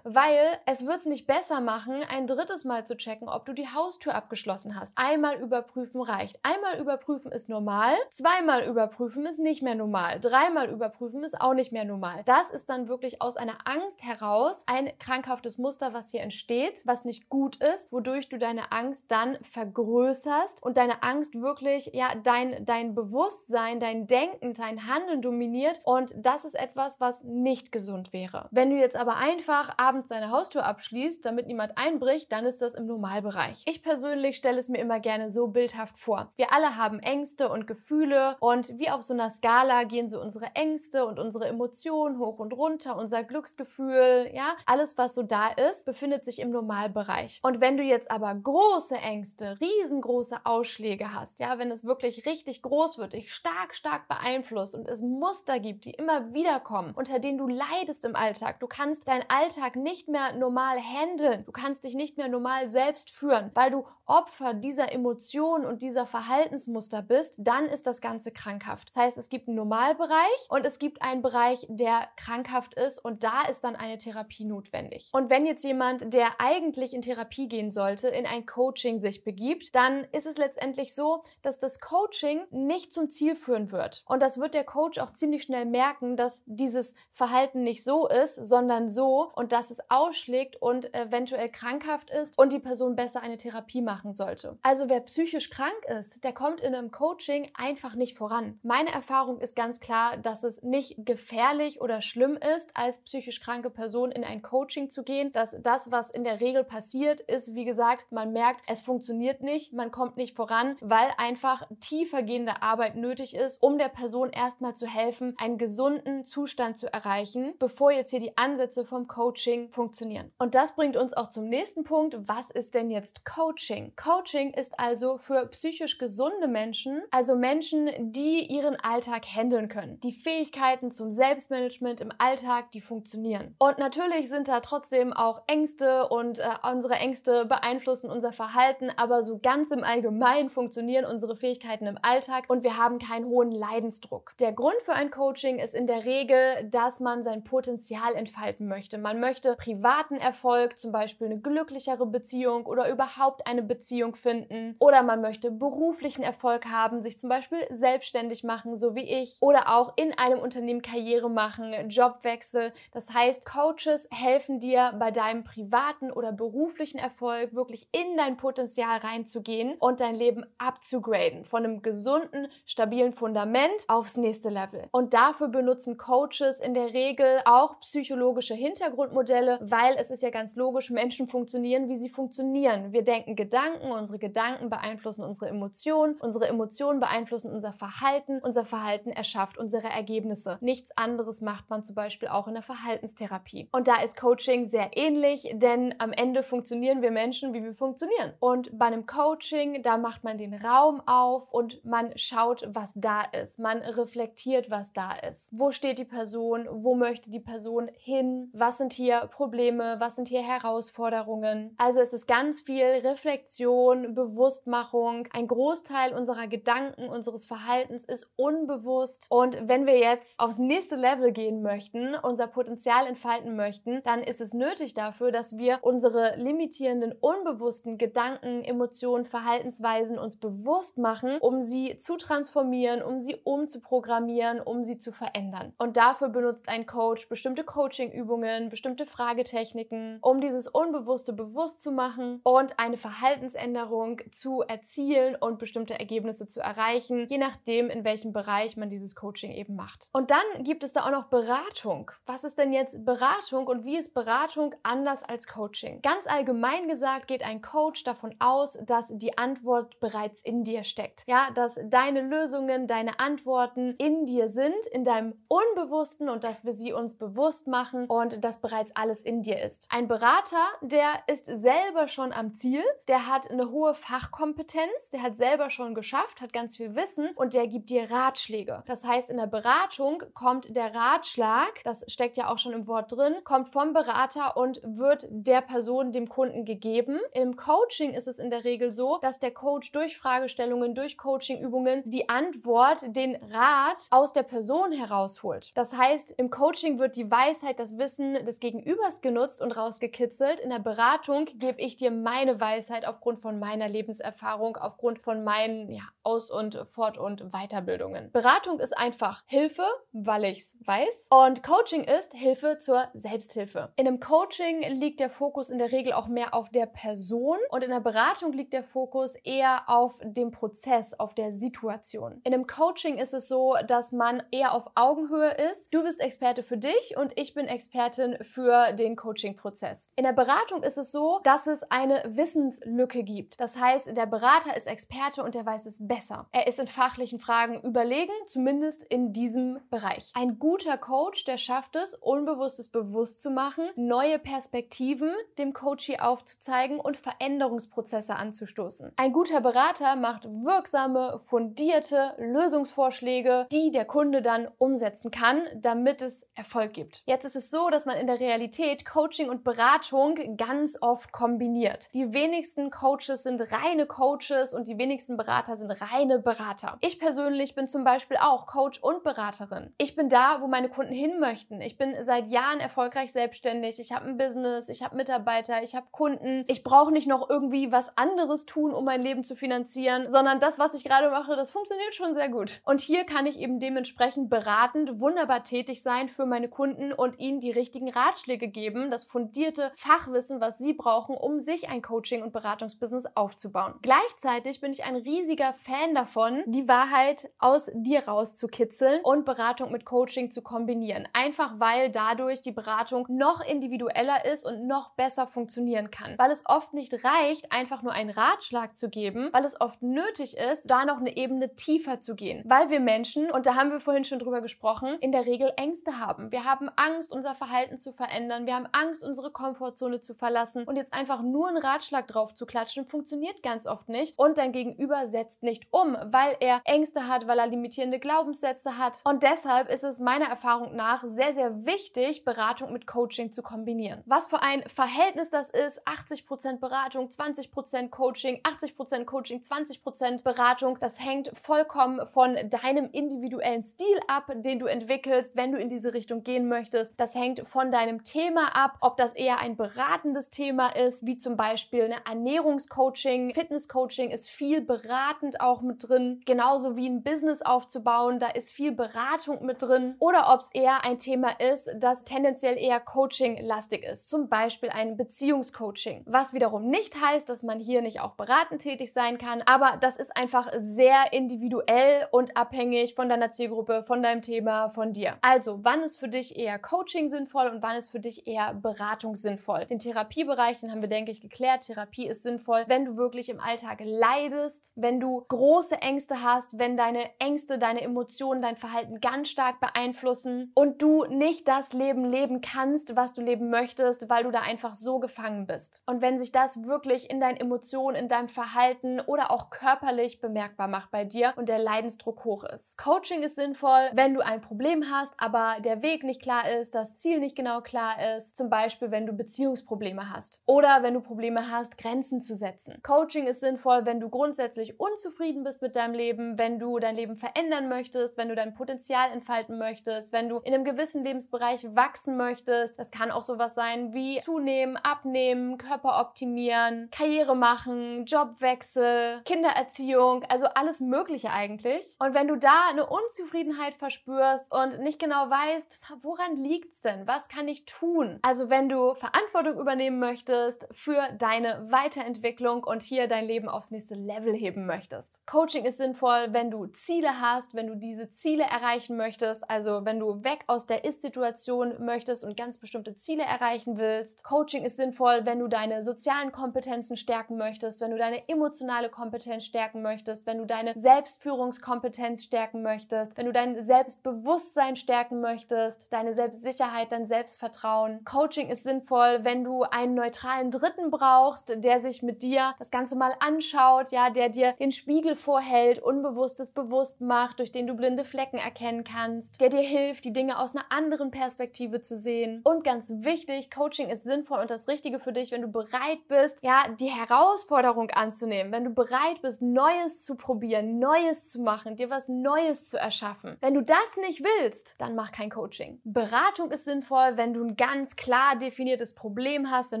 weil 0.04 0.58
es 0.66 0.86
wird 0.86 1.00
es 1.00 1.06
nicht 1.06 1.26
besser 1.26 1.60
machen, 1.60 2.02
ein 2.08 2.26
drittes 2.26 2.64
Mal 2.64 2.86
zu 2.86 2.96
checken, 2.96 3.28
ob 3.28 3.46
du 3.46 3.52
die 3.52 3.68
Haustür 3.68 4.14
abgeschlossen 4.14 4.78
hast. 4.78 4.96
Einmal 4.96 5.36
überprüfen 5.40 6.00
reicht. 6.00 6.38
Einmal 6.42 6.80
überprüfen 6.80 7.32
ist 7.32 7.48
normal, 7.48 7.94
zweimal 8.10 8.64
überprüfen 8.64 9.26
ist 9.26 9.38
nicht 9.38 9.62
mehr 9.62 9.74
normal, 9.74 10.20
dreimal 10.20 10.68
überprüfen 10.68 11.24
ist 11.24 11.40
auch 11.40 11.54
nicht 11.54 11.72
mehr 11.72 11.84
normal. 11.84 12.22
Das 12.24 12.50
ist 12.50 12.68
dann 12.68 12.88
wirklich 12.88 13.22
aus 13.22 13.36
einer 13.36 13.58
Angst 13.64 14.04
heraus 14.04 14.64
ein 14.66 14.90
krankhaftes 14.98 15.58
Muster, 15.58 15.92
was 15.92 16.10
hier 16.10 16.22
entsteht, 16.22 16.82
was 16.86 17.04
nicht 17.04 17.28
gut 17.28 17.56
ist, 17.56 17.92
wodurch 17.92 18.28
du 18.28 18.38
deine 18.38 18.72
Angst 18.72 19.10
dann 19.10 19.38
vergrößerst 19.42 20.62
und 20.62 20.76
deine 20.76 21.02
Angst 21.02 21.40
wirklich, 21.40 21.90
ja, 21.92 22.14
dein, 22.22 22.64
dein 22.64 22.94
Bewusstsein, 22.94 23.80
dein 23.80 24.06
Denken, 24.06 24.54
dein 24.54 24.86
Handeln 24.86 25.22
dominiert 25.22 25.80
und 25.84 26.14
das 26.16 26.44
ist 26.44 26.54
etwas, 26.54 27.00
was 27.00 27.22
nicht 27.24 27.72
gesund 27.72 28.12
wäre. 28.12 28.48
Wenn 28.50 28.70
du 28.70 28.76
jetzt 28.76 28.96
aber 28.96 29.16
einfach 29.36 29.74
abends 29.76 30.08
deine 30.08 30.30
Haustür 30.30 30.64
abschließt, 30.64 31.24
damit 31.26 31.46
niemand 31.46 31.76
einbricht, 31.76 32.32
dann 32.32 32.46
ist 32.46 32.62
das 32.62 32.74
im 32.74 32.86
Normalbereich. 32.86 33.62
Ich 33.66 33.82
persönlich 33.82 34.38
stelle 34.38 34.58
es 34.58 34.70
mir 34.70 34.78
immer 34.78 34.98
gerne 34.98 35.30
so 35.30 35.48
bildhaft 35.48 35.98
vor. 35.98 36.32
Wir 36.36 36.54
alle 36.54 36.78
haben 36.78 37.00
Ängste 37.00 37.50
und 37.50 37.66
Gefühle 37.66 38.36
und 38.40 38.78
wie 38.78 38.88
auf 38.88 39.02
so 39.02 39.12
einer 39.12 39.28
Skala 39.30 39.84
gehen 39.84 40.08
so 40.08 40.22
unsere 40.22 40.46
Ängste 40.54 41.04
und 41.04 41.18
unsere 41.18 41.48
Emotionen 41.48 42.18
hoch 42.18 42.38
und 42.38 42.54
runter, 42.54 42.96
unser 42.96 43.24
Glücksgefühl, 43.24 44.30
ja, 44.32 44.56
alles 44.64 44.96
was 44.96 45.14
so 45.14 45.22
da 45.22 45.48
ist, 45.48 45.84
befindet 45.84 46.24
sich 46.24 46.38
im 46.38 46.50
Normalbereich. 46.50 47.40
Und 47.42 47.60
wenn 47.60 47.76
du 47.76 47.82
jetzt 47.82 48.10
aber 48.10 48.34
große 48.34 48.96
Ängste, 48.96 49.58
riesengroße 49.60 50.40
Ausschläge 50.44 51.12
hast, 51.12 51.40
ja, 51.40 51.58
wenn 51.58 51.70
es 51.70 51.84
wirklich 51.84 52.24
richtig 52.24 52.62
groß 52.62 52.96
wird, 52.96 53.12
dich 53.12 53.34
stark, 53.34 53.74
stark 53.74 54.08
beeinflusst 54.08 54.74
und 54.74 54.88
es 54.88 55.02
Muster 55.02 55.60
gibt, 55.60 55.84
die 55.84 55.90
immer 55.90 56.32
wieder 56.32 56.58
kommen, 56.58 56.94
unter 56.94 57.18
denen 57.18 57.36
du 57.36 57.48
leidest 57.48 58.06
im 58.06 58.16
Alltag, 58.16 58.60
du 58.60 58.66
kannst 58.66 59.08
deinen 59.08 59.25
Alltag 59.28 59.76
nicht 59.76 60.08
mehr 60.08 60.32
normal 60.32 60.78
handeln. 60.78 61.44
Du 61.44 61.52
kannst 61.52 61.84
dich 61.84 61.94
nicht 61.94 62.16
mehr 62.16 62.28
normal 62.28 62.68
selbst 62.68 63.10
führen, 63.10 63.50
weil 63.54 63.70
du 63.70 63.84
Opfer 64.06 64.54
dieser 64.54 64.92
Emotionen 64.92 65.66
und 65.66 65.82
dieser 65.82 66.06
Verhaltensmuster 66.06 67.02
bist, 67.02 67.34
dann 67.38 67.66
ist 67.66 67.86
das 67.88 68.00
Ganze 68.00 68.30
krankhaft. 68.30 68.88
Das 68.88 68.96
heißt, 68.96 69.18
es 69.18 69.28
gibt 69.28 69.48
einen 69.48 69.56
Normalbereich 69.56 70.46
und 70.48 70.64
es 70.64 70.78
gibt 70.78 71.02
einen 71.02 71.22
Bereich, 71.22 71.66
der 71.68 72.06
krankhaft 72.16 72.74
ist 72.74 72.98
und 72.98 73.24
da 73.24 73.42
ist 73.50 73.64
dann 73.64 73.74
eine 73.74 73.98
Therapie 73.98 74.44
notwendig. 74.44 75.10
Und 75.12 75.28
wenn 75.28 75.44
jetzt 75.44 75.64
jemand, 75.64 76.14
der 76.14 76.40
eigentlich 76.40 76.94
in 76.94 77.02
Therapie 77.02 77.48
gehen 77.48 77.72
sollte, 77.72 78.08
in 78.08 78.26
ein 78.26 78.46
Coaching 78.46 78.98
sich 78.98 79.24
begibt, 79.24 79.74
dann 79.74 80.04
ist 80.12 80.26
es 80.26 80.38
letztendlich 80.38 80.94
so, 80.94 81.24
dass 81.42 81.58
das 81.58 81.80
Coaching 81.80 82.42
nicht 82.50 82.94
zum 82.94 83.10
Ziel 83.10 83.34
führen 83.34 83.72
wird. 83.72 84.04
Und 84.06 84.22
das 84.22 84.38
wird 84.38 84.54
der 84.54 84.64
Coach 84.64 84.98
auch 84.98 85.12
ziemlich 85.14 85.42
schnell 85.42 85.66
merken, 85.66 86.16
dass 86.16 86.44
dieses 86.46 86.94
Verhalten 87.12 87.64
nicht 87.64 87.82
so 87.82 88.06
ist, 88.06 88.36
sondern 88.36 88.88
so 88.88 89.15
und 89.24 89.52
dass 89.52 89.70
es 89.70 89.90
ausschlägt 89.90 90.60
und 90.60 90.94
eventuell 90.94 91.50
krankhaft 91.50 92.10
ist 92.10 92.38
und 92.38 92.52
die 92.52 92.58
Person 92.58 92.96
besser 92.96 93.22
eine 93.22 93.36
Therapie 93.36 93.82
machen 93.82 94.14
sollte. 94.14 94.58
Also 94.62 94.88
wer 94.88 95.00
psychisch 95.00 95.50
krank 95.50 95.74
ist, 95.98 96.24
der 96.24 96.32
kommt 96.32 96.60
in 96.60 96.74
einem 96.74 96.90
Coaching 96.90 97.50
einfach 97.54 97.94
nicht 97.94 98.16
voran. 98.16 98.58
Meine 98.62 98.92
Erfahrung 98.92 99.38
ist 99.38 99.56
ganz 99.56 99.80
klar, 99.80 100.16
dass 100.16 100.44
es 100.44 100.62
nicht 100.62 100.96
gefährlich 101.04 101.80
oder 101.80 102.02
schlimm 102.02 102.38
ist, 102.56 102.76
als 102.76 103.00
psychisch 103.00 103.40
kranke 103.40 103.70
Person 103.70 104.10
in 104.12 104.24
ein 104.24 104.42
Coaching 104.42 104.90
zu 104.90 105.02
gehen. 105.02 105.32
Dass 105.32 105.56
das, 105.62 105.90
was 105.90 106.10
in 106.10 106.24
der 106.24 106.40
Regel 106.40 106.64
passiert, 106.64 107.20
ist, 107.20 107.54
wie 107.54 107.64
gesagt, 107.64 108.10
man 108.10 108.32
merkt, 108.32 108.62
es 108.66 108.80
funktioniert 108.80 109.42
nicht, 109.42 109.72
man 109.72 109.90
kommt 109.90 110.16
nicht 110.16 110.36
voran, 110.36 110.76
weil 110.80 111.08
einfach 111.18 111.66
tiefergehende 111.80 112.62
Arbeit 112.62 112.96
nötig 112.96 113.34
ist, 113.34 113.62
um 113.62 113.78
der 113.78 113.88
Person 113.88 114.30
erstmal 114.30 114.74
zu 114.74 114.86
helfen, 114.86 115.34
einen 115.38 115.58
gesunden 115.58 116.24
Zustand 116.24 116.78
zu 116.78 116.92
erreichen, 116.92 117.54
bevor 117.58 117.90
jetzt 117.90 118.10
hier 118.10 118.20
die 118.20 118.36
Ansätze 118.36 118.84
vom 118.84 119.05
Coaching 119.06 119.70
funktionieren. 119.70 120.32
Und 120.38 120.54
das 120.54 120.74
bringt 120.74 120.96
uns 120.96 121.14
auch 121.14 121.30
zum 121.30 121.48
nächsten 121.48 121.84
Punkt. 121.84 122.16
Was 122.26 122.50
ist 122.50 122.74
denn 122.74 122.90
jetzt 122.90 123.24
Coaching? 123.24 123.92
Coaching. 123.96 124.52
Ist 124.54 124.78
also 124.78 125.18
für 125.18 125.46
psychisch 125.46 125.98
gesunde 125.98 126.48
Menschen, 126.48 127.02
also 127.10 127.36
Menschen, 127.36 127.90
die 128.12 128.44
ihren 128.46 128.76
Alltag 128.76 129.24
handeln 129.26 129.68
können. 129.68 130.00
Die 130.00 130.12
Fähigkeiten 130.12 130.90
zum 130.90 131.10
Selbstmanagement 131.10 132.00
im 132.00 132.10
Alltag, 132.18 132.70
die 132.72 132.80
funktionieren. 132.80 133.54
Und 133.58 133.78
natürlich 133.78 134.28
sind 134.28 134.48
da 134.48 134.60
trotzdem 134.60 135.12
auch 135.12 135.42
Ängste 135.46 136.08
und 136.08 136.38
äh, 136.38 136.44
unsere 136.62 136.94
Ängste 136.94 137.44
beeinflussen 137.44 138.10
unser 138.10 138.32
Verhalten, 138.32 138.90
aber 138.96 139.22
so 139.22 139.38
ganz 139.38 139.70
im 139.70 139.84
Allgemeinen 139.84 140.50
funktionieren 140.50 141.04
unsere 141.04 141.36
Fähigkeiten 141.36 141.86
im 141.86 141.98
Alltag 142.02 142.44
und 142.48 142.62
wir 142.62 142.76
haben 142.76 142.98
keinen 142.98 143.26
hohen 143.26 143.50
Leidensdruck. 143.50 144.34
Der 144.40 144.52
Grund 144.52 144.80
für 144.82 144.92
ein 144.92 145.10
Coaching 145.10 145.58
ist 145.58 145.74
in 145.74 145.86
der 145.86 146.04
Regel, 146.04 146.68
dass 146.70 147.00
man 147.00 147.22
sein 147.22 147.44
Potenzial 147.44 148.14
entfalten 148.14 148.68
möchte. 148.68 148.95
Man 148.98 149.20
möchte 149.20 149.56
privaten 149.56 150.16
Erfolg, 150.16 150.78
zum 150.78 150.92
Beispiel 150.92 151.26
eine 151.26 151.38
glücklichere 151.38 152.06
Beziehung 152.06 152.66
oder 152.66 152.90
überhaupt 152.90 153.46
eine 153.46 153.62
Beziehung 153.62 154.14
finden 154.14 154.76
oder 154.78 155.02
man 155.02 155.20
möchte 155.20 155.50
beruflichen 155.50 156.22
Erfolg 156.22 156.66
haben, 156.66 157.00
sich 157.00 157.18
zum 157.18 157.28
Beispiel 157.28 157.58
selbstständig 157.70 158.44
machen, 158.44 158.76
so 158.76 158.94
wie 158.94 159.08
ich, 159.08 159.36
oder 159.40 159.76
auch 159.76 159.92
in 159.96 160.16
einem 160.16 160.38
Unternehmen 160.38 160.82
Karriere 160.82 161.30
machen, 161.30 161.72
Jobwechsel. 161.88 162.72
Das 162.92 163.12
heißt, 163.12 163.46
Coaches 163.46 164.08
helfen 164.10 164.60
dir 164.60 164.94
bei 164.98 165.10
deinem 165.10 165.44
privaten 165.44 166.10
oder 166.10 166.32
beruflichen 166.32 166.98
Erfolg 166.98 167.54
wirklich 167.54 167.88
in 167.92 168.16
dein 168.16 168.36
Potenzial 168.36 168.98
reinzugehen 168.98 169.74
und 169.78 170.00
dein 170.00 170.14
Leben 170.14 170.46
abzugraden 170.58 171.44
von 171.44 171.64
einem 171.64 171.82
gesunden, 171.82 172.48
stabilen 172.64 173.12
Fundament 173.12 173.84
aufs 173.88 174.16
nächste 174.16 174.48
Level. 174.48 174.88
Und 174.92 175.14
dafür 175.14 175.48
benutzen 175.48 175.96
Coaches 175.96 176.60
in 176.60 176.74
der 176.74 176.92
Regel 176.92 177.40
auch 177.44 177.80
psychologische 177.80 178.54
Hintergrundmodelle, 178.86 179.58
weil 179.62 179.96
es 179.96 180.10
ist 180.10 180.22
ja 180.22 180.30
ganz 180.30 180.56
logisch, 180.56 180.90
Menschen 180.90 181.28
funktionieren, 181.28 181.88
wie 181.88 181.98
sie 181.98 182.08
funktionieren. 182.08 182.92
Wir 182.92 183.02
denken 183.02 183.36
Gedanken 183.36 183.90
unsere 183.90 184.18
Gedanken 184.18 184.70
beeinflussen 184.70 185.24
unsere 185.24 185.48
Emotionen, 185.48 186.14
unsere 186.20 186.46
Emotionen 186.46 187.00
beeinflussen 187.00 187.52
unser 187.52 187.72
Verhalten, 187.72 188.40
unser 188.42 188.64
Verhalten 188.64 189.10
erschafft 189.10 189.58
unsere 189.58 189.88
Ergebnisse. 189.88 190.58
Nichts 190.60 190.96
anderes 190.96 191.40
macht 191.40 191.68
man 191.68 191.84
zum 191.84 191.94
Beispiel 191.94 192.28
auch 192.28 192.46
in 192.46 192.54
der 192.54 192.62
Verhaltenstherapie. 192.62 193.68
Und 193.72 193.88
da 193.88 194.02
ist 194.02 194.16
Coaching 194.16 194.64
sehr 194.64 194.90
ähnlich, 194.96 195.50
denn 195.54 195.94
am 195.98 196.12
Ende 196.12 196.42
funktionieren 196.42 197.02
wir 197.02 197.10
Menschen, 197.10 197.52
wie 197.52 197.62
wir 197.62 197.74
funktionieren. 197.74 198.32
Und 198.38 198.78
bei 198.78 198.86
einem 198.86 199.06
Coaching, 199.06 199.82
da 199.82 199.96
macht 199.96 200.24
man 200.24 200.38
den 200.38 200.54
Raum 200.54 201.02
auf 201.06 201.52
und 201.52 201.84
man 201.84 202.16
schaut, 202.16 202.68
was 202.68 202.92
da 202.94 203.22
ist. 203.22 203.58
Man 203.58 203.78
reflektiert, 203.78 204.70
was 204.70 204.92
da 204.92 205.12
ist. 205.14 205.58
Wo 205.58 205.72
steht 205.72 205.98
die 205.98 206.04
Person? 206.04 206.66
Wo 206.70 206.94
möchte 206.94 207.30
die 207.30 207.40
Person 207.40 207.90
hin? 207.96 208.50
Was 208.52 208.75
sind 208.78 208.92
hier 208.92 209.28
Probleme? 209.32 209.96
Was 209.98 210.16
sind 210.16 210.28
hier 210.28 210.42
Herausforderungen? 210.42 211.74
Also 211.78 212.00
es 212.00 212.12
ist 212.12 212.26
ganz 212.26 212.60
viel 212.60 212.84
Reflexion 212.84 214.14
Bewusstmachung. 214.14 215.28
Ein 215.32 215.48
Großteil 215.48 216.12
unserer 216.12 216.46
Gedanken, 216.46 217.08
unseres 217.08 217.46
Verhaltens 217.46 218.04
ist 218.04 218.30
unbewusst. 218.36 219.26
Und 219.30 219.56
wenn 219.68 219.86
wir 219.86 219.98
jetzt 219.98 220.38
aufs 220.38 220.58
nächste 220.58 220.96
Level 220.96 221.32
gehen 221.32 221.62
möchten, 221.62 222.14
unser 222.14 222.46
Potenzial 222.46 223.06
entfalten 223.06 223.56
möchten, 223.56 224.02
dann 224.04 224.22
ist 224.22 224.40
es 224.40 224.54
nötig 224.54 224.94
dafür, 224.94 225.32
dass 225.32 225.58
wir 225.58 225.78
unsere 225.82 226.36
limitierenden, 226.36 227.12
unbewussten 227.12 227.98
Gedanken, 227.98 228.62
Emotionen, 228.64 229.24
Verhaltensweisen 229.24 230.18
uns 230.18 230.36
bewusst 230.36 230.98
machen, 230.98 231.38
um 231.40 231.62
sie 231.62 231.96
zu 231.96 232.16
transformieren, 232.16 233.02
um 233.02 233.20
sie 233.20 233.36
umzuprogrammieren, 233.36 234.60
um 234.60 234.84
sie 234.84 234.98
zu 234.98 235.12
verändern. 235.12 235.72
Und 235.78 235.96
dafür 235.96 236.28
benutzt 236.28 236.68
ein 236.68 236.86
Coach 236.86 237.28
bestimmte 237.28 237.64
Coaching-Übungen, 237.64 238.65
bestimmte 238.68 239.06
Fragetechniken, 239.06 240.18
um 240.22 240.40
dieses 240.40 240.68
Unbewusste 240.68 241.32
bewusst 241.32 241.82
zu 241.82 241.92
machen 241.92 242.40
und 242.42 242.78
eine 242.78 242.96
Verhaltensänderung 242.96 244.20
zu 244.30 244.62
erzielen 244.62 245.36
und 245.36 245.58
bestimmte 245.58 245.98
Ergebnisse 245.98 246.46
zu 246.46 246.60
erreichen, 246.60 247.26
je 247.28 247.38
nachdem, 247.38 247.90
in 247.90 248.04
welchem 248.04 248.32
Bereich 248.32 248.76
man 248.76 248.90
dieses 248.90 249.14
Coaching 249.14 249.52
eben 249.52 249.76
macht. 249.76 250.08
Und 250.12 250.30
dann 250.30 250.64
gibt 250.64 250.84
es 250.84 250.92
da 250.92 251.04
auch 251.04 251.10
noch 251.10 251.24
Beratung. 251.24 252.10
Was 252.26 252.44
ist 252.44 252.58
denn 252.58 252.72
jetzt 252.72 253.04
Beratung 253.04 253.66
und 253.66 253.84
wie 253.84 253.96
ist 253.96 254.14
Beratung 254.14 254.74
anders 254.82 255.22
als 255.22 255.46
Coaching? 255.46 256.02
Ganz 256.02 256.26
allgemein 256.26 256.88
gesagt 256.88 257.28
geht 257.28 257.44
ein 257.44 257.62
Coach 257.62 258.04
davon 258.04 258.34
aus, 258.38 258.78
dass 258.86 259.12
die 259.12 259.38
Antwort 259.38 260.00
bereits 260.00 260.40
in 260.40 260.64
dir 260.64 260.84
steckt. 260.84 261.24
Ja, 261.26 261.48
dass 261.54 261.78
deine 261.84 262.22
Lösungen, 262.22 262.86
deine 262.86 263.18
Antworten 263.20 263.94
in 263.98 264.26
dir 264.26 264.48
sind, 264.48 264.86
in 264.92 265.04
deinem 265.04 265.34
Unbewussten 265.48 266.28
und 266.28 266.44
dass 266.44 266.64
wir 266.64 266.72
sie 266.72 266.92
uns 266.92 267.16
bewusst 267.18 267.66
machen 267.66 268.06
und 268.06 268.42
dass 268.46 268.60
bereits 268.60 268.94
alles 268.94 269.22
in 269.22 269.42
dir 269.42 269.60
ist. 269.60 269.88
Ein 269.90 270.06
Berater, 270.06 270.64
der 270.80 271.08
ist 271.26 271.46
selber 271.46 272.06
schon 272.06 272.32
am 272.32 272.54
Ziel, 272.54 272.84
der 273.08 273.26
hat 273.26 273.50
eine 273.50 273.72
hohe 273.72 273.94
Fachkompetenz, 273.94 275.10
der 275.10 275.22
hat 275.22 275.36
selber 275.36 275.70
schon 275.70 275.94
geschafft, 275.94 276.40
hat 276.40 276.52
ganz 276.52 276.76
viel 276.76 276.94
Wissen 276.94 277.30
und 277.34 277.54
der 277.54 277.66
gibt 277.66 277.90
dir 277.90 278.08
Ratschläge. 278.08 278.84
Das 278.86 279.04
heißt, 279.04 279.30
in 279.30 279.38
der 279.38 279.48
Beratung 279.48 280.22
kommt 280.32 280.76
der 280.76 280.94
Ratschlag, 280.94 281.82
das 281.82 282.04
steckt 282.06 282.36
ja 282.36 282.48
auch 282.48 282.58
schon 282.58 282.72
im 282.72 282.86
Wort 282.86 283.10
drin, 283.10 283.34
kommt 283.42 283.68
vom 283.68 283.92
Berater 283.92 284.56
und 284.56 284.80
wird 284.84 285.26
der 285.28 285.60
Person, 285.60 286.12
dem 286.12 286.28
Kunden 286.28 286.64
gegeben. 286.64 287.18
Im 287.32 287.56
Coaching 287.56 288.12
ist 288.12 288.28
es 288.28 288.38
in 288.38 288.50
der 288.50 288.62
Regel 288.62 288.92
so, 288.92 289.18
dass 289.20 289.40
der 289.40 289.50
Coach 289.50 289.90
durch 289.90 290.16
Fragestellungen, 290.16 290.94
durch 290.94 291.18
Coachingübungen 291.18 292.02
die 292.04 292.28
Antwort, 292.28 293.16
den 293.16 293.34
Rat 293.50 294.06
aus 294.10 294.32
der 294.32 294.44
Person 294.44 294.92
herausholt. 294.92 295.72
Das 295.74 295.96
heißt, 295.96 296.30
im 296.38 296.50
Coaching 296.50 297.00
wird 297.00 297.16
die 297.16 297.28
Weisheit, 297.28 297.80
das 297.80 297.98
Wissen 297.98 298.35
des 298.44 298.60
Gegenübers 298.60 299.20
genutzt 299.20 299.62
und 299.62 299.76
rausgekitzelt. 299.76 300.60
In 300.60 300.70
der 300.70 300.78
Beratung 300.78 301.46
gebe 301.54 301.80
ich 301.80 301.96
dir 301.96 302.10
meine 302.10 302.60
Weisheit 302.60 303.06
aufgrund 303.06 303.40
von 303.40 303.58
meiner 303.58 303.88
Lebenserfahrung, 303.88 304.76
aufgrund 304.76 305.20
von 305.20 305.44
meinen 305.44 305.90
ja, 305.90 306.02
Aus- 306.22 306.50
und 306.50 306.84
Fort- 306.88 307.18
und 307.18 307.52
Weiterbildungen. 307.52 308.30
Beratung 308.32 308.80
ist 308.80 308.96
einfach 308.96 309.44
Hilfe, 309.46 309.84
weil 310.12 310.44
ich 310.44 310.58
es 310.58 310.78
weiß. 310.84 311.28
Und 311.30 311.62
Coaching 311.62 312.04
ist 312.04 312.34
Hilfe 312.34 312.78
zur 312.80 313.08
Selbsthilfe. 313.14 313.92
In 313.96 314.06
einem 314.06 314.20
Coaching 314.20 314.82
liegt 314.98 315.20
der 315.20 315.30
Fokus 315.30 315.70
in 315.70 315.78
der 315.78 315.92
Regel 315.92 316.12
auch 316.12 316.28
mehr 316.28 316.54
auf 316.54 316.70
der 316.70 316.86
Person 316.86 317.58
und 317.70 317.84
in 317.84 317.90
der 317.90 318.00
Beratung 318.00 318.52
liegt 318.52 318.72
der 318.72 318.84
Fokus 318.84 319.34
eher 319.36 319.84
auf 319.88 320.18
dem 320.22 320.50
Prozess, 320.50 321.14
auf 321.14 321.34
der 321.34 321.52
Situation. 321.52 322.40
In 322.44 322.54
einem 322.54 322.66
Coaching 322.66 323.18
ist 323.18 323.34
es 323.34 323.48
so, 323.48 323.76
dass 323.86 324.12
man 324.12 324.42
eher 324.50 324.72
auf 324.72 324.90
Augenhöhe 324.94 325.50
ist. 325.70 325.92
Du 325.92 326.02
bist 326.02 326.20
Experte 326.20 326.62
für 326.62 326.76
dich 326.76 327.16
und 327.16 327.32
ich 327.38 327.54
bin 327.54 327.66
Expertin 327.66 328.25
für 328.42 328.92
den 328.92 329.16
Coaching-Prozess. 329.16 330.12
In 330.16 330.24
der 330.24 330.32
Beratung 330.32 330.82
ist 330.82 330.98
es 330.98 331.12
so, 331.12 331.40
dass 331.44 331.66
es 331.66 331.82
eine 331.90 332.22
Wissenslücke 332.26 333.06
Lücke 333.06 333.22
gibt. 333.22 333.60
Das 333.60 333.80
heißt, 333.80 334.16
der 334.16 334.26
Berater 334.26 334.76
ist 334.76 334.86
Experte 334.86 335.42
und 335.42 335.54
er 335.54 335.64
weiß 335.64 335.86
es 335.86 336.06
besser. 336.06 336.46
Er 336.52 336.66
ist 336.66 336.80
in 336.80 336.86
fachlichen 336.86 337.38
Fragen 337.38 337.80
überlegen, 337.82 338.32
zumindest 338.46 339.04
in 339.04 339.32
diesem 339.32 339.78
Bereich. 339.90 340.30
Ein 340.34 340.58
guter 340.58 340.98
Coach, 340.98 341.44
der 341.44 341.58
schafft 341.58 341.94
es, 341.96 342.14
Unbewusstes 342.14 342.90
bewusst 342.90 343.42
zu 343.42 343.50
machen, 343.50 343.88
neue 343.96 344.38
Perspektiven 344.38 345.30
dem 345.58 345.72
Coachie 345.72 346.18
aufzuzeigen 346.18 346.98
und 346.98 347.16
Veränderungsprozesse 347.16 348.34
anzustoßen. 348.34 349.12
Ein 349.16 349.32
guter 349.32 349.60
Berater 349.60 350.16
macht 350.16 350.44
wirksame, 350.44 351.38
fundierte 351.38 352.34
Lösungsvorschläge, 352.38 353.66
die 353.70 353.90
der 353.90 354.04
Kunde 354.04 354.42
dann 354.42 354.68
umsetzen 354.78 355.30
kann, 355.30 355.62
damit 355.76 356.22
es 356.22 356.48
Erfolg 356.54 356.94
gibt. 356.94 357.22
Jetzt 357.26 357.44
ist 357.44 357.56
es 357.56 357.70
so, 357.70 357.90
dass 357.90 358.06
man 358.06 358.15
man 358.16 358.20
in 358.20 358.26
der 358.26 358.40
Realität 358.40 359.04
Coaching 359.04 359.50
und 359.50 359.62
Beratung 359.62 360.56
ganz 360.56 360.98
oft 361.00 361.32
kombiniert. 361.32 362.08
Die 362.14 362.32
wenigsten 362.32 362.90
Coaches 362.90 363.42
sind 363.42 363.60
reine 363.60 364.06
Coaches 364.06 364.74
und 364.74 364.88
die 364.88 364.98
wenigsten 364.98 365.36
Berater 365.36 365.76
sind 365.76 365.90
reine 365.90 366.38
Berater. 366.38 366.96
Ich 367.00 367.18
persönlich 367.18 367.74
bin 367.74 367.88
zum 367.88 368.04
Beispiel 368.04 368.38
auch 368.40 368.66
Coach 368.66 369.02
und 369.02 369.22
Beraterin. 369.22 369.92
Ich 369.98 370.16
bin 370.16 370.28
da, 370.28 370.58
wo 370.60 370.66
meine 370.66 370.88
Kunden 370.88 371.12
hin 371.12 371.38
möchten. 371.38 371.80
Ich 371.80 371.98
bin 371.98 372.14
seit 372.22 372.48
Jahren 372.48 372.80
erfolgreich 372.80 373.32
selbstständig. 373.32 373.98
Ich 374.00 374.12
habe 374.12 374.26
ein 374.26 374.38
Business, 374.38 374.88
ich 374.88 375.02
habe 375.02 375.16
Mitarbeiter, 375.16 375.82
ich 375.82 375.94
habe 375.94 376.06
Kunden. 376.10 376.64
Ich 376.68 376.82
brauche 376.82 377.12
nicht 377.12 377.28
noch 377.28 377.50
irgendwie 377.50 377.92
was 377.92 378.16
anderes 378.16 378.64
tun, 378.64 378.92
um 378.92 379.04
mein 379.04 379.20
Leben 379.20 379.44
zu 379.44 379.54
finanzieren, 379.54 380.30
sondern 380.30 380.60
das, 380.60 380.78
was 380.78 380.94
ich 380.94 381.04
gerade 381.04 381.30
mache, 381.30 381.54
das 381.56 381.70
funktioniert 381.70 382.14
schon 382.14 382.34
sehr 382.34 382.48
gut. 382.48 382.80
Und 382.84 383.00
hier 383.00 383.24
kann 383.24 383.46
ich 383.46 383.58
eben 383.58 383.78
dementsprechend 383.78 384.48
beratend 384.48 385.20
wunderbar 385.20 385.64
tätig 385.64 386.02
sein 386.02 386.28
für 386.28 386.46
meine 386.46 386.68
Kunden 386.68 387.12
und 387.12 387.38
ihnen 387.38 387.60
die 387.60 387.70
richtigen 387.70 388.05
Ratschläge 388.08 388.68
geben, 388.68 389.10
das 389.10 389.24
fundierte 389.24 389.92
Fachwissen, 389.96 390.60
was 390.60 390.78
sie 390.78 390.92
brauchen, 390.92 391.36
um 391.36 391.60
sich 391.60 391.88
ein 391.88 392.02
Coaching- 392.02 392.42
und 392.42 392.52
Beratungsbusiness 392.52 393.26
aufzubauen. 393.34 393.94
Gleichzeitig 394.02 394.80
bin 394.80 394.92
ich 394.92 395.04
ein 395.04 395.16
riesiger 395.16 395.74
Fan 395.74 396.14
davon, 396.14 396.62
die 396.66 396.88
Wahrheit 396.88 397.50
aus 397.58 397.90
dir 397.94 398.26
rauszukitzeln 398.26 399.20
und 399.22 399.44
Beratung 399.44 399.92
mit 399.92 400.04
Coaching 400.04 400.50
zu 400.50 400.62
kombinieren. 400.62 401.28
Einfach 401.32 401.74
weil 401.78 402.10
dadurch 402.10 402.62
die 402.62 402.72
Beratung 402.72 403.26
noch 403.28 403.60
individueller 403.60 404.44
ist 404.44 404.64
und 404.64 404.86
noch 404.86 405.10
besser 405.14 405.46
funktionieren 405.46 406.10
kann. 406.10 406.38
Weil 406.38 406.50
es 406.50 406.64
oft 406.66 406.94
nicht 406.94 407.12
reicht, 407.24 407.72
einfach 407.72 408.02
nur 408.02 408.12
einen 408.12 408.30
Ratschlag 408.30 408.96
zu 408.96 409.08
geben, 409.08 409.50
weil 409.52 409.64
es 409.64 409.80
oft 409.80 410.02
nötig 410.02 410.56
ist, 410.56 410.90
da 410.90 411.04
noch 411.04 411.18
eine 411.18 411.36
Ebene 411.36 411.74
tiefer 411.74 412.20
zu 412.20 412.34
gehen. 412.34 412.62
Weil 412.66 412.90
wir 412.90 413.00
Menschen, 413.00 413.50
und 413.50 413.66
da 413.66 413.74
haben 413.74 413.90
wir 413.90 414.00
vorhin 414.00 414.24
schon 414.24 414.38
drüber 414.38 414.60
gesprochen, 414.60 415.16
in 415.20 415.32
der 415.32 415.46
Regel 415.46 415.72
Ängste 415.76 416.18
haben. 416.18 416.52
Wir 416.52 416.64
haben 416.64 416.88
Angst, 416.96 417.32
unser 417.32 417.54
Verhalten 417.54 417.95
zu 417.98 418.12
verändern. 418.12 418.66
Wir 418.66 418.74
haben 418.74 418.88
Angst, 418.92 419.24
unsere 419.24 419.50
Komfortzone 419.50 420.20
zu 420.20 420.34
verlassen. 420.34 420.84
Und 420.84 420.96
jetzt 420.96 421.12
einfach 421.12 421.42
nur 421.42 421.68
einen 421.68 421.78
Ratschlag 421.78 422.26
drauf 422.28 422.54
zu 422.54 422.66
klatschen, 422.66 423.06
funktioniert 423.06 423.62
ganz 423.62 423.86
oft 423.86 424.08
nicht. 424.08 424.38
Und 424.38 424.58
dein 424.58 424.72
Gegenüber 424.72 425.26
setzt 425.26 425.62
nicht 425.62 425.86
um, 425.90 426.16
weil 426.24 426.56
er 426.60 426.80
Ängste 426.84 427.28
hat, 427.28 427.46
weil 427.46 427.58
er 427.58 427.66
limitierende 427.66 428.18
Glaubenssätze 428.18 428.98
hat. 428.98 429.20
Und 429.24 429.42
deshalb 429.42 429.88
ist 429.90 430.04
es 430.04 430.18
meiner 430.18 430.46
Erfahrung 430.46 430.94
nach 430.96 431.22
sehr, 431.24 431.54
sehr 431.54 431.86
wichtig, 431.86 432.44
Beratung 432.44 432.92
mit 432.92 433.06
Coaching 433.06 433.52
zu 433.52 433.62
kombinieren. 433.62 434.22
Was 434.26 434.48
für 434.48 434.62
ein 434.62 434.82
Verhältnis 434.88 435.50
das 435.50 435.70
ist, 435.70 436.06
80% 436.06 436.78
Beratung, 436.78 437.28
20% 437.28 438.10
Coaching, 438.10 438.60
80% 438.62 439.24
Coaching, 439.24 439.60
20% 439.60 440.44
Beratung, 440.44 440.98
das 441.00 441.20
hängt 441.24 441.50
vollkommen 441.56 442.26
von 442.26 442.56
deinem 442.70 443.10
individuellen 443.10 443.82
Stil 443.82 444.20
ab, 444.28 444.50
den 444.54 444.78
du 444.78 444.86
entwickelst, 444.86 445.56
wenn 445.56 445.72
du 445.72 445.78
in 445.78 445.88
diese 445.88 446.14
Richtung 446.14 446.42
gehen 446.42 446.68
möchtest. 446.68 447.18
Das 447.20 447.34
hängt 447.34 447.66
von 447.66 447.85
deinem 447.90 448.24
Thema 448.24 448.74
ab, 448.74 448.96
ob 449.00 449.16
das 449.16 449.34
eher 449.34 449.60
ein 449.60 449.76
beratendes 449.76 450.50
Thema 450.50 450.88
ist, 450.88 451.26
wie 451.26 451.36
zum 451.36 451.56
Beispiel 451.56 452.04
eine 452.04 452.24
Ernährungscoaching, 452.26 453.52
Fitnesscoaching 453.54 454.30
ist 454.30 454.50
viel 454.50 454.80
beratend 454.80 455.60
auch 455.60 455.82
mit 455.82 456.08
drin, 456.08 456.42
genauso 456.44 456.96
wie 456.96 457.08
ein 457.08 457.22
Business 457.22 457.62
aufzubauen, 457.62 458.38
da 458.38 458.48
ist 458.48 458.72
viel 458.72 458.92
Beratung 458.92 459.64
mit 459.64 459.82
drin. 459.82 460.14
Oder 460.18 460.52
ob 460.52 460.60
es 460.60 460.70
eher 460.72 461.04
ein 461.04 461.18
Thema 461.18 461.58
ist, 461.60 461.90
das 461.98 462.24
tendenziell 462.24 462.76
eher 462.76 463.00
Coaching-lastig 463.00 464.04
ist, 464.04 464.28
zum 464.28 464.48
Beispiel 464.48 464.90
ein 464.90 465.16
Beziehungscoaching, 465.16 466.22
was 466.26 466.52
wiederum 466.52 466.88
nicht 466.88 467.20
heißt, 467.20 467.48
dass 467.48 467.62
man 467.62 467.80
hier 467.80 468.02
nicht 468.02 468.20
auch 468.20 468.32
beratend 468.32 468.82
tätig 468.82 469.12
sein 469.12 469.38
kann, 469.38 469.62
aber 469.66 469.98
das 470.00 470.18
ist 470.18 470.36
einfach 470.36 470.72
sehr 470.78 471.32
individuell 471.32 472.26
und 472.30 472.56
abhängig 472.56 473.14
von 473.14 473.28
deiner 473.28 473.50
Zielgruppe, 473.50 474.02
von 474.02 474.22
deinem 474.22 474.42
Thema, 474.42 474.90
von 474.90 475.12
dir. 475.12 475.36
Also, 475.42 475.80
wann 475.82 476.02
ist 476.02 476.18
für 476.18 476.28
dich 476.28 476.58
eher 476.58 476.78
Coaching 476.78 477.28
sinnvoll 477.28 477.66
und 477.76 477.82
wann 477.82 477.96
ist 477.96 478.10
für 478.10 478.20
dich 478.20 478.46
eher 478.46 478.72
Beratung 478.72 479.36
sinnvoll? 479.36 479.84
Den 479.84 479.98
Therapiebereich, 479.98 480.80
den 480.80 480.90
haben 480.90 481.02
wir, 481.02 481.08
denke 481.08 481.30
ich, 481.30 481.42
geklärt. 481.42 481.82
Therapie 481.82 482.26
ist 482.26 482.42
sinnvoll, 482.42 482.84
wenn 482.86 483.04
du 483.04 483.16
wirklich 483.18 483.50
im 483.50 483.60
Alltag 483.60 484.00
leidest, 484.02 484.92
wenn 484.96 485.20
du 485.20 485.44
große 485.48 486.00
Ängste 486.00 486.42
hast, 486.42 486.78
wenn 486.78 486.96
deine 486.96 487.28
Ängste, 487.38 487.78
deine 487.78 488.00
Emotionen, 488.00 488.62
dein 488.62 488.76
Verhalten 488.76 489.20
ganz 489.20 489.48
stark 489.48 489.78
beeinflussen 489.78 490.72
und 490.74 491.02
du 491.02 491.26
nicht 491.26 491.68
das 491.68 491.92
Leben 491.92 492.24
leben 492.24 492.62
kannst, 492.62 493.14
was 493.14 493.34
du 493.34 493.42
leben 493.42 493.68
möchtest, 493.68 494.30
weil 494.30 494.44
du 494.44 494.50
da 494.50 494.60
einfach 494.60 494.94
so 494.94 495.18
gefangen 495.18 495.66
bist. 495.66 496.02
Und 496.06 496.22
wenn 496.22 496.38
sich 496.38 496.52
das 496.52 496.84
wirklich 496.84 497.28
in 497.30 497.40
deinen 497.40 497.58
Emotionen, 497.58 498.16
in 498.16 498.28
deinem 498.28 498.48
Verhalten 498.48 499.20
oder 499.20 499.50
auch 499.50 499.68
körperlich 499.68 500.40
bemerkbar 500.40 500.88
macht 500.88 501.10
bei 501.10 501.24
dir 501.24 501.52
und 501.56 501.68
der 501.68 501.78
Leidensdruck 501.78 502.44
hoch 502.44 502.64
ist. 502.64 502.96
Coaching 502.96 503.42
ist 503.42 503.56
sinnvoll, 503.56 504.10
wenn 504.14 504.32
du 504.32 504.40
ein 504.40 504.62
Problem 504.62 505.04
hast, 505.10 505.34
aber 505.38 505.76
der 505.80 506.00
Weg 506.00 506.24
nicht 506.24 506.40
klar 506.40 506.70
ist, 506.70 506.94
das 506.94 507.18
Ziel 507.18 507.38
nicht 507.38 507.55
genau 507.56 507.80
klar 507.80 508.36
ist. 508.36 508.56
Zum 508.56 508.70
Beispiel, 508.70 509.10
wenn 509.10 509.26
du 509.26 509.32
Beziehungsprobleme 509.32 510.30
hast 510.30 510.62
oder 510.66 511.02
wenn 511.02 511.14
du 511.14 511.20
Probleme 511.20 511.70
hast, 511.70 511.98
Grenzen 511.98 512.40
zu 512.40 512.54
setzen. 512.54 513.00
Coaching 513.02 513.46
ist 513.46 513.60
sinnvoll, 513.60 514.04
wenn 514.04 514.20
du 514.20 514.28
grundsätzlich 514.28 515.00
unzufrieden 515.00 515.64
bist 515.64 515.82
mit 515.82 515.96
deinem 515.96 516.14
Leben, 516.14 516.58
wenn 516.58 516.78
du 516.78 516.98
dein 516.98 517.16
Leben 517.16 517.36
verändern 517.36 517.88
möchtest, 517.88 518.36
wenn 518.36 518.48
du 518.48 518.54
dein 518.54 518.74
Potenzial 518.74 519.32
entfalten 519.32 519.78
möchtest, 519.78 520.32
wenn 520.32 520.48
du 520.48 520.58
in 520.58 520.74
einem 520.74 520.84
gewissen 520.84 521.24
Lebensbereich 521.24 521.96
wachsen 521.96 522.36
möchtest. 522.36 522.98
Das 522.98 523.10
kann 523.10 523.30
auch 523.30 523.42
sowas 523.42 523.74
sein 523.74 524.12
wie 524.14 524.38
zunehmen, 524.40 524.96
abnehmen, 524.96 525.78
Körper 525.78 526.20
optimieren, 526.20 527.08
Karriere 527.10 527.56
machen, 527.56 528.24
Jobwechsel, 528.26 529.40
Kindererziehung, 529.44 530.44
also 530.48 530.66
alles 530.66 531.00
Mögliche 531.00 531.50
eigentlich. 531.50 532.14
Und 532.18 532.34
wenn 532.34 532.48
du 532.48 532.56
da 532.56 532.88
eine 532.90 533.06
Unzufriedenheit 533.06 533.94
verspürst 533.94 534.70
und 534.72 535.00
nicht 535.00 535.18
genau 535.18 535.48
weißt, 535.48 536.00
woran 536.22 536.56
liegt's 536.56 537.00
denn? 537.00 537.26
Was 537.26 537.45
kann 537.48 537.68
ich 537.68 537.84
tun? 537.84 538.38
Also 538.42 538.70
wenn 538.70 538.88
du 538.88 539.14
Verantwortung 539.14 539.78
übernehmen 539.78 540.18
möchtest 540.18 540.88
für 540.92 541.20
deine 541.38 541.86
Weiterentwicklung 541.90 542.84
und 542.84 543.02
hier 543.02 543.28
dein 543.28 543.46
Leben 543.46 543.68
aufs 543.68 543.90
nächste 543.90 544.14
Level 544.14 544.54
heben 544.54 544.86
möchtest. 544.86 545.46
Coaching 545.46 545.84
ist 545.84 545.98
sinnvoll, 545.98 546.48
wenn 546.50 546.70
du 546.70 546.86
Ziele 546.86 547.40
hast, 547.40 547.74
wenn 547.74 547.86
du 547.86 547.96
diese 547.96 548.30
Ziele 548.30 548.64
erreichen 548.64 549.16
möchtest, 549.16 549.68
also 549.70 550.04
wenn 550.04 550.18
du 550.18 550.44
weg 550.44 550.64
aus 550.66 550.86
der 550.86 551.04
Ist-Situation 551.04 552.04
möchtest 552.04 552.44
und 552.44 552.56
ganz 552.56 552.78
bestimmte 552.78 553.14
Ziele 553.14 553.42
erreichen 553.42 553.98
willst. 553.98 554.44
Coaching 554.44 554.84
ist 554.84 554.96
sinnvoll, 554.96 555.44
wenn 555.44 555.58
du 555.58 555.68
deine 555.68 556.02
sozialen 556.02 556.52
Kompetenzen 556.52 557.16
stärken 557.16 557.56
möchtest, 557.56 558.00
wenn 558.00 558.10
du 558.10 558.18
deine 558.18 558.48
emotionale 558.48 559.08
Kompetenz 559.08 559.64
stärken 559.64 560.02
möchtest, 560.02 560.46
wenn 560.46 560.58
du 560.58 560.66
deine 560.66 560.92
Selbstführungskompetenz 560.94 562.44
stärken 562.44 562.82
möchtest, 562.82 563.36
wenn 563.36 563.46
du 563.46 563.52
dein 563.52 563.82
Selbstbewusstsein 563.82 564.96
stärken 564.96 565.40
möchtest, 565.40 566.12
deine 566.12 566.34
Selbstsicherheit, 566.34 567.12
dein 567.12 567.26
Selbstvertrauen. 567.36 568.24
Coaching 568.24 568.70
ist 568.70 568.82
sinnvoll, 568.82 569.40
wenn 569.42 569.62
du 569.62 569.82
einen 569.82 570.14
neutralen 570.14 570.70
Dritten 570.70 571.10
brauchst, 571.10 571.84
der 571.84 572.00
sich 572.00 572.22
mit 572.22 572.42
dir 572.42 572.74
das 572.78 572.90
Ganze 572.90 573.14
mal 573.14 573.34
anschaut, 573.40 574.10
ja, 574.10 574.30
der 574.30 574.48
dir 574.48 574.72
den 574.72 574.90
Spiegel 574.90 575.36
vorhält, 575.36 575.98
Unbewusstes 575.98 576.70
bewusst 576.70 577.20
macht, 577.20 577.58
durch 577.58 577.72
den 577.72 577.86
du 577.86 577.92
blinde 577.92 578.24
Flecken 578.24 578.56
erkennen 578.56 579.04
kannst, 579.04 579.60
der 579.60 579.68
dir 579.68 579.82
hilft, 579.82 580.24
die 580.24 580.32
Dinge 580.32 580.58
aus 580.58 580.74
einer 580.74 580.86
anderen 580.88 581.30
Perspektive 581.30 582.00
zu 582.00 582.16
sehen. 582.16 582.62
Und 582.64 582.84
ganz 582.84 583.12
wichtig, 583.18 583.70
Coaching 583.70 584.08
ist 584.08 584.24
sinnvoll 584.24 584.60
und 584.60 584.70
das 584.70 584.88
Richtige 584.88 585.18
für 585.18 585.34
dich, 585.34 585.52
wenn 585.52 585.60
du 585.60 585.68
bereit 585.68 586.26
bist, 586.28 586.62
ja, 586.62 586.84
die 586.98 587.10
Herausforderung 587.10 588.10
anzunehmen, 588.12 588.72
wenn 588.72 588.84
du 588.84 588.90
bereit 588.90 589.42
bist, 589.42 589.60
Neues 589.60 590.24
zu 590.24 590.36
probieren, 590.36 590.98
Neues 590.98 591.50
zu 591.50 591.60
machen, 591.60 591.96
dir 591.96 592.08
was 592.08 592.28
Neues 592.28 592.88
zu 592.88 592.98
erschaffen. 592.98 593.58
Wenn 593.60 593.74
du 593.74 593.82
das 593.82 594.16
nicht 594.22 594.42
willst, 594.42 594.94
dann 594.98 595.14
mach 595.14 595.32
kein 595.32 595.50
Coaching. 595.50 596.00
Beratung 596.04 596.70
ist 596.70 596.86
sinnvoll, 596.86 597.25
wenn 597.34 597.52
du 597.52 597.64
ein 597.64 597.76
ganz 597.76 598.16
klar 598.16 598.56
definiertes 598.56 599.14
Problem 599.14 599.70
hast, 599.70 599.92
wenn 599.92 600.00